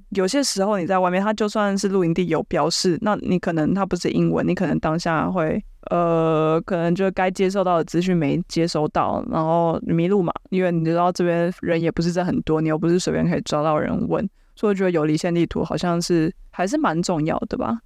[0.10, 17.80] 有些时候你在外面，它就算是露营地有标示，那你可能它不是英文，你可能当下会呃，可能就该接收到的资讯没接收到，然后迷路嘛，因为你知道这边人也不是在很多，你又不是随便可以抓到人问，所以我觉得有离线地图好像是还是蛮重要的吧。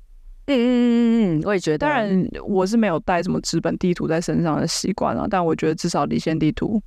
[0.45, 1.77] 嗯嗯嗯嗯嗯，我也觉得。
[1.77, 6.81] 当然我是没有带什么纸本地图在身上的习惯啊，但我觉得至少离线地图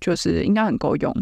[0.00, 1.12] 就是应该很够用。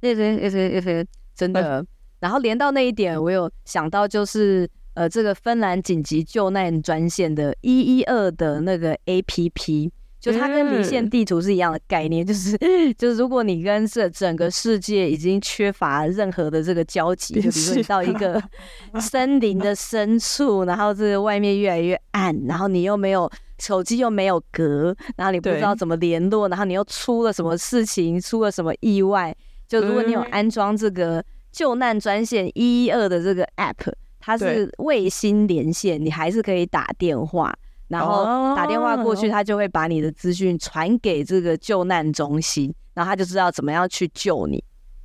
[0.00, 1.84] 对对对对对，真的。
[2.22, 9.90] 然后连到那一点，我有想到就是，呃，这个芬兰紧急救难专线的一一二的那个 APP，
[10.20, 12.56] 就它跟离线地图是一样的概念，就是
[12.96, 18.40] 就是如果你跟这整个世界已经缺乏任何的这个交集， 就比如说你到一个
[19.00, 23.28] 森林的深处，然后这个外面越来越暗，然后你又没有
[23.58, 29.34] 手机又没有格，然后你不知道怎么联络，然后你又出了什么事情，出了什么意外，
[29.66, 31.20] 就如果你有安装这个。
[31.52, 37.54] 救难专线一一二的这个 app，它是卫星连线，你还是可以打电话，
[37.88, 44.64] 然后打电话过去，它就会把你的资讯传给这个救难中心，然后他就知道怎么样去救你。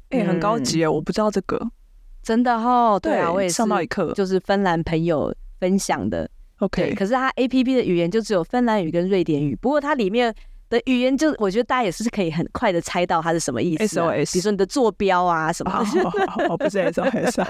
[0.09, 1.61] 哎、欸，很高级啊，嗯、我不知道这个，
[2.23, 2.97] 真的哦。
[3.01, 6.29] 对啊，我也上到一课，就是芬兰朋友分享的。
[6.59, 10.33] OK，可是它 app 的语言就只有芬兰语跟瑞典语，不过它里面。
[10.69, 14.11] 的语言就我觉得大家也是可以很快的猜到它是什么意思，啊。
[14.11, 16.01] SOS，比如说你的坐标啊什么的。
[16.01, 16.11] 哦，
[16.49, 17.43] 哦，不是 SOS，SOS，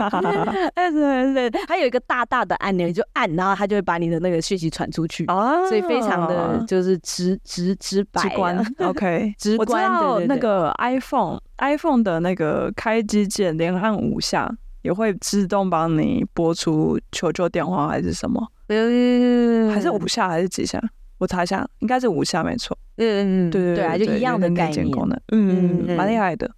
[1.67, 5.25] 还 有一个大大的按钮，你就按，然后它就会把你的那个讯息传出去。
[5.27, 8.57] 哦，所以非常的就是直直直白，直观。
[8.79, 9.59] OK，直观。
[9.59, 14.51] 我知道那个 iPhone，iPhone 的那个开机键连按五下
[14.83, 18.45] 也会自动帮你拨出求救电话还是什么？
[18.67, 20.81] 嗯，还是五下还是几下？
[21.17, 22.77] 我查一下，应该是五下没错。
[22.97, 24.87] 嗯嗯嗯，对对对啊，就一样的概念。
[25.31, 26.49] 嗯嗯，蛮厉害的。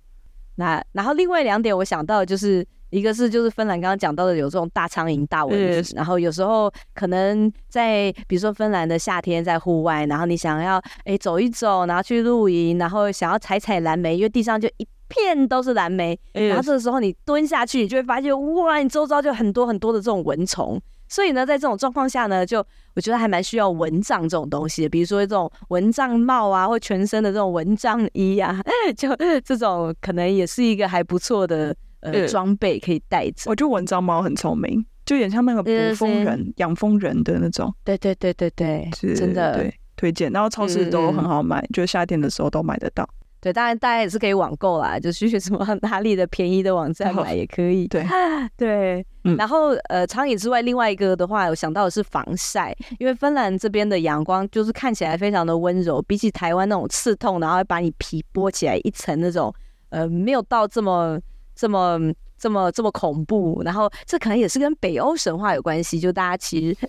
[0.56, 20.82] 那然后另外两点，我想到的就是一个是就是芬兰刚刚讲到的有这种大苍蝇、大蚊子，然后有时候可能在比如说芬兰的夏天在户外，然后你想要哎走一走，然后去露营，然后想要采采蓝莓，因为地上就一片都是蓝莓，然后这个时候你蹲下去，你就会发现哇，你周遭就很多很多的这种蚊虫。
[21.10, 22.66] 所以呢，在这种状况下呢，就
[22.96, 28.62] 我觉得还蛮需要蚊帐这种东西的，比如说这种蚊帐帽啊，或全身的这种蚊帐衣啊，
[28.96, 29.10] 就
[29.44, 33.50] 这种可能也是一个还不错的呃装备可以带着。
[33.50, 37.74] 我觉得蚊帐帽很聪明，就有点像那个捕风人、养蜂人的那种。
[37.84, 40.32] 对对对对对，是真的对推荐。
[40.32, 43.08] 然后超市都很好买，就夏天的时候都买得到。
[43.42, 47.88] 对，当然大家也是可以网购啦，就去 什么哪里的便宜的网站买也可以。
[47.88, 48.06] 对
[48.58, 59.54] 对，嗯、然后呃，苍蝇之外，另外一个的话，我想到的是防晒， 因为芬兰这边的阳光就是看起来非常的温柔，比起台湾那种刺痛，然后会把你皮剥起来一层那种，
[59.90, 61.20] 呃，没有到这么
[61.56, 62.00] 这么。
[62.40, 66.00] 这么这么恐怖，然后这可能也是跟北欧神话有关系。
[66.00, 66.88] 就大家其实，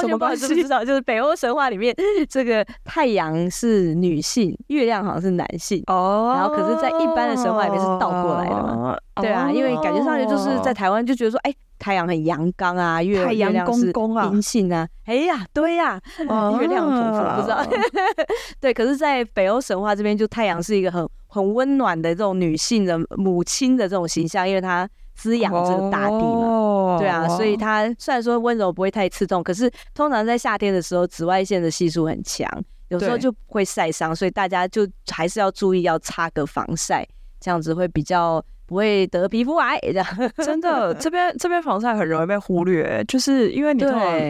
[0.00, 0.48] 什么关系？
[0.48, 0.84] 知不知道？
[0.84, 1.94] 就是北欧神话里面，
[2.28, 6.32] 这个太阳是女性，月亮好像是男性哦。
[6.34, 8.96] 然后可是，在一般的神话里面是倒过来的嘛？
[9.16, 11.54] 对啊，因为感觉上去就是在台湾就觉得说，哎。
[11.80, 17.64] 太阳很阳刚啊，月太阳公公啊，阴性啊，哎呀，对呀，月亮婆婆不知道，
[18.60, 32.50] 对，可是，在北欧神话这边，就太阳是一个很很温暖的这种女性的母亲的这种形象，因为它滋养这个大地嘛，对啊，所以它虽然说温柔不会太刺痛，可是通常在夏天的时候，紫外线的系数很强，
[32.88, 37.06] 有时候就会晒伤，所以大家就还是要注意要擦个防晒，
[37.38, 38.44] 这样子会比较。
[38.68, 39.80] 不会得皮肤癌。
[39.80, 40.06] 这样
[40.44, 43.82] 真的，这边这边防晒很容易被忽略，就是因为你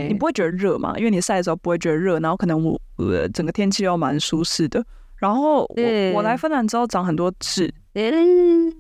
[0.07, 4.81] 你不会觉得热嘛，因为你晒的时候不会觉得热，然后可能我呃整个天气又蛮舒适的。
[5.19, 8.73] 然后我我来芬兰之后长很多痣，嗯，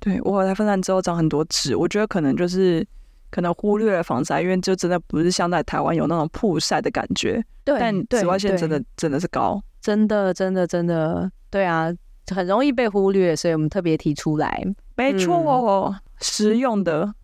[0.00, 2.86] 对，我来芬兰之后长很多痣，我觉得可能就是
[3.30, 7.44] 可能忽略了防晒，因为就真的不是像在台湾有那种曝晒的感觉。
[7.64, 11.92] 对，但紫外线真的真的是高，真的真的真的，对啊，
[12.34, 14.62] 很容易被忽略，所以我们特别提出来。
[14.96, 17.14] 没错哦，实用的。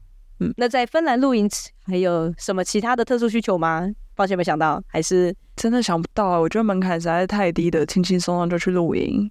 [0.40, 1.48] 嗯，那在芬兰露营
[1.86, 3.86] 还有什么其他的特殊需求吗？
[4.16, 6.40] 抱歉没想到，还是真的想不到啊！
[6.40, 9.30] 我觉得门槛实在是太低的，轻轻松松就去露营。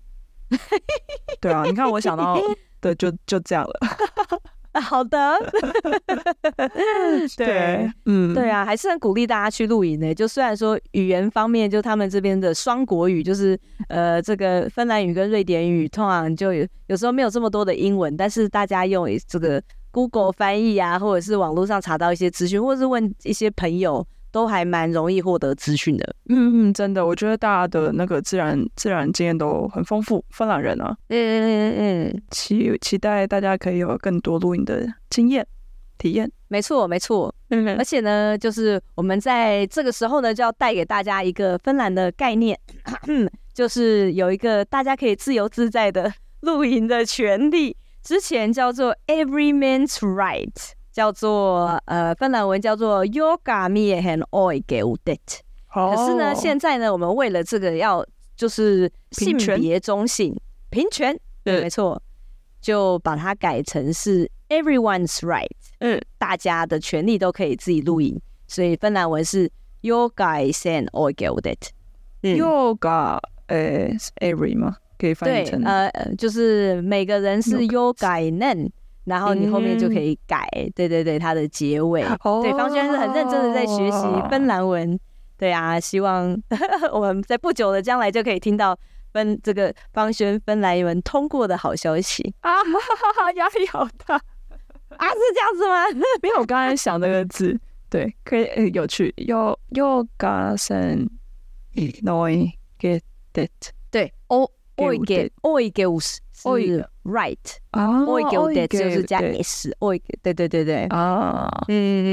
[1.41, 2.39] 对啊，你看我想到
[2.81, 3.73] 的就就这样了。
[4.80, 5.34] 好的，
[7.35, 10.14] 对，嗯，对啊，还是很鼓励大家去露营的。
[10.14, 24.06] 就虽然说语言方面，就他们这边的双国语，就是呃，这个芬兰语跟瑞典语，通常就有有时候没有这么多的英文，但是大家用这个 Google 翻译啊，或者是网络上查到一些资讯，或者是问一些朋友。
[24.31, 35.45] 都还蛮容易获得资讯的，嗯嗯，真的，我觉得大家的那个自然自然经验都很丰富，芬兰人啊，嗯嗯嗯嗯，期期待大家可以有更多露营的经验
[35.97, 42.57] 体验，没错没错，嗯，而且呢，就是我们在这个时候呢，就要带给大家一个芬兰的概念，
[43.53, 46.11] 就是有一个大家可以自由自在的
[46.41, 50.72] 露营的权利，之前叫做 Every Man's Right。
[50.99, 55.39] 叫做呃，芬兰文叫做 Jokamiehen oikeudet。
[55.71, 58.05] 可是呢，现在呢，我们为了这个要
[58.35, 60.38] 就是性别中性
[60.69, 62.01] 平权，对，没错，
[62.59, 65.47] 就把它改成是 Everyone's right。
[65.80, 68.19] 嗯，大家的权利都可以自己露营，
[68.49, 69.49] 所以芬兰文是
[69.81, 72.38] Yoga is and Oi g e u d e t。
[72.38, 73.88] Yoga 呃
[74.19, 74.76] ，every 吗？
[74.97, 78.71] 可以翻译成呃，就是每个人是 Jokainen。
[79.10, 82.03] 然后你后面就可以改，嗯、对对对，它的结尾。
[82.23, 84.98] 哦、对，方轩是很认真的在学习芬兰文。
[85.36, 86.40] 对啊，希望
[86.94, 88.77] 我们在不久的将来就可以听到
[89.11, 92.52] 芬这个方轩芬兰文通过的好消息啊！
[93.36, 95.07] 压力好大啊！
[95.10, 95.86] 是这样子吗？
[96.22, 97.60] 没有，我刚才想那个字，
[97.90, 99.14] 对，可以有趣。
[99.18, 101.10] 有有加深
[101.76, 103.02] ，noi get
[103.34, 104.49] it，对哦。
[104.80, 107.38] oikeus，oikeus 是 right，
[107.72, 110.34] 啊，oikeudet 就是加 s，oikeus，对。
[110.34, 112.07] 对对对，啊，嗯嗯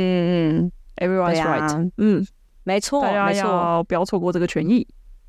[0.66, 2.26] 嗯，everyone's right，嗯，
[2.64, 4.86] 没错，没错，不要错过这个权益，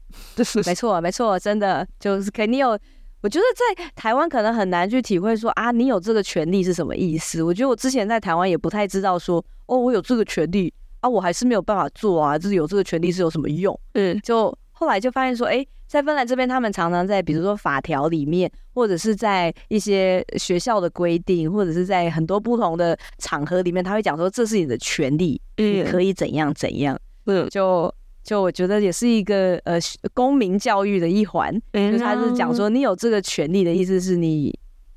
[0.66, 2.70] 没错没错，真的就是肯定有，
[3.22, 7.44] 我觉得在台湾可能很难去体会说啊，你有这个权利是什么意思？
[7.44, 13.80] 我觉得我之前在台湾也不太知道说，哦，我有这个权利啊，我还是没有办法做啊，就是有这个权利是有什么用？
[13.94, 14.58] 嗯，就。
[14.80, 27.00] 后来就发现说，哎，在芬兰这边，他们常常在比如说法条里面，或者是在一些学校的规定，或者是在很多不同的场合里面，他会讲说，这是你的权利，你可以怎样怎样。
[27.26, 29.80] 嗯，就就我觉得也是一个呃
[30.14, 34.54] 公民教育的一环，就是他是讲说，你有这个权利的意思是你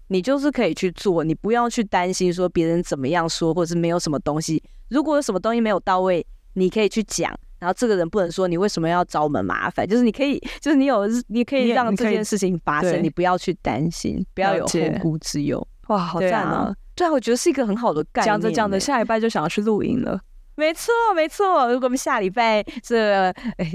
[0.09, 7.33] 你就是可以去做，你不要去担心说别人怎么样说，或者是没有什么东西，如果有什么东西没有到位，你可以去讲。
[7.61, 15.65] 然后这个人不能说你为什么要找我们麻烦，就是你可以，就是你有，你可以让这件事情发生，你，你不要去担心，不要有后顾之忧。
[15.89, 16.75] 哇，好赞啊！
[16.95, 18.27] 对啊，我觉得是一个很好的概念。
[18.27, 20.21] 讲着讲着，下一拜就想要去露营了。
[20.61, 21.73] 没错，没错。
[21.73, 23.33] 如果我们下礼拜这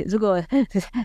[0.07, 0.41] 如果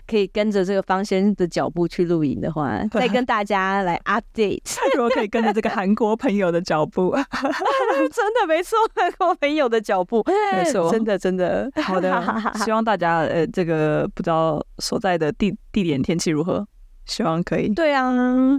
[0.07, 4.61] 可以跟着这个方先生的脚步去露营的话，再跟大家来 update。
[4.95, 7.15] 如果可以跟着这个韩国朋友的脚步，
[8.13, 11.69] 真的没错，韩国朋友的脚步，没错，真的真的。
[11.83, 12.23] 好的，
[12.63, 16.65] 希望大家呃，这个不知道所在的地地点天气如何，
[17.05, 17.73] 希望可以。
[17.73, 18.13] 对啊，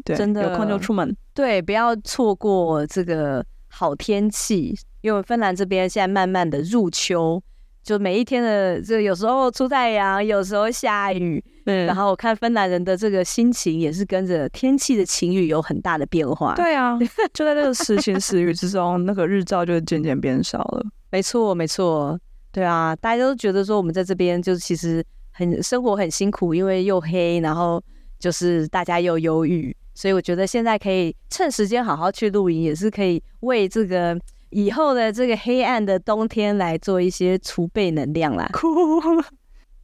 [0.05, 4.77] 对，真的有空就出门，对，不要错过这个好天气。
[5.03, 7.43] 因为芬兰这边现在慢慢的入秋，
[7.83, 16.55] 就每一天的这有时候出太阳，有时候下雨，嗯，然后我看芬兰人的这个心情也是跟着天气的晴雨有很大的变化。
[16.55, 16.97] 对啊，
[17.35, 20.87] 就在这个时晴时雨之中，那个日照就渐渐变少了。
[21.11, 22.16] 没错，没错，
[22.53, 27.83] 对啊，大家都觉得说我们在这边就是其实很生活很辛苦，因为又黑，然后
[28.20, 34.16] 就是大家又忧郁，所以我觉得现在可以趁时间好好去露营，也是可以为这个。
[34.53, 38.49] 以后的这个黑暗的冬天来做一些储备能量啦。
[38.55, 39.01] 哭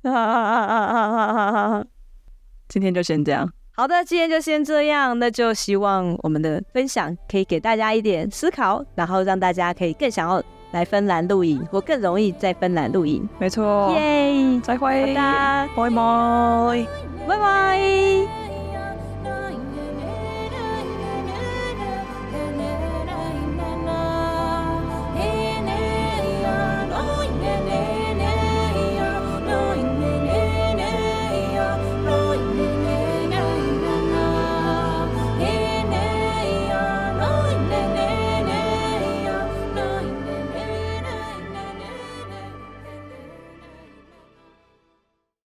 [2.68, 3.50] 今天就先这样。
[3.74, 5.18] 好的，今天就先这样。
[5.18, 10.42] 那就希望我们的分享可以给大家一点思考，然后让大家可以更想要
[10.72, 13.28] 来芬兰露营，或更容易在芬兰露营。
[13.38, 13.90] 没错。
[13.94, 14.60] 耶！
[14.62, 15.14] 再会。
[15.14, 15.68] 拜拜。
[15.76, 16.86] 拜拜。
[17.26, 18.47] 拜拜。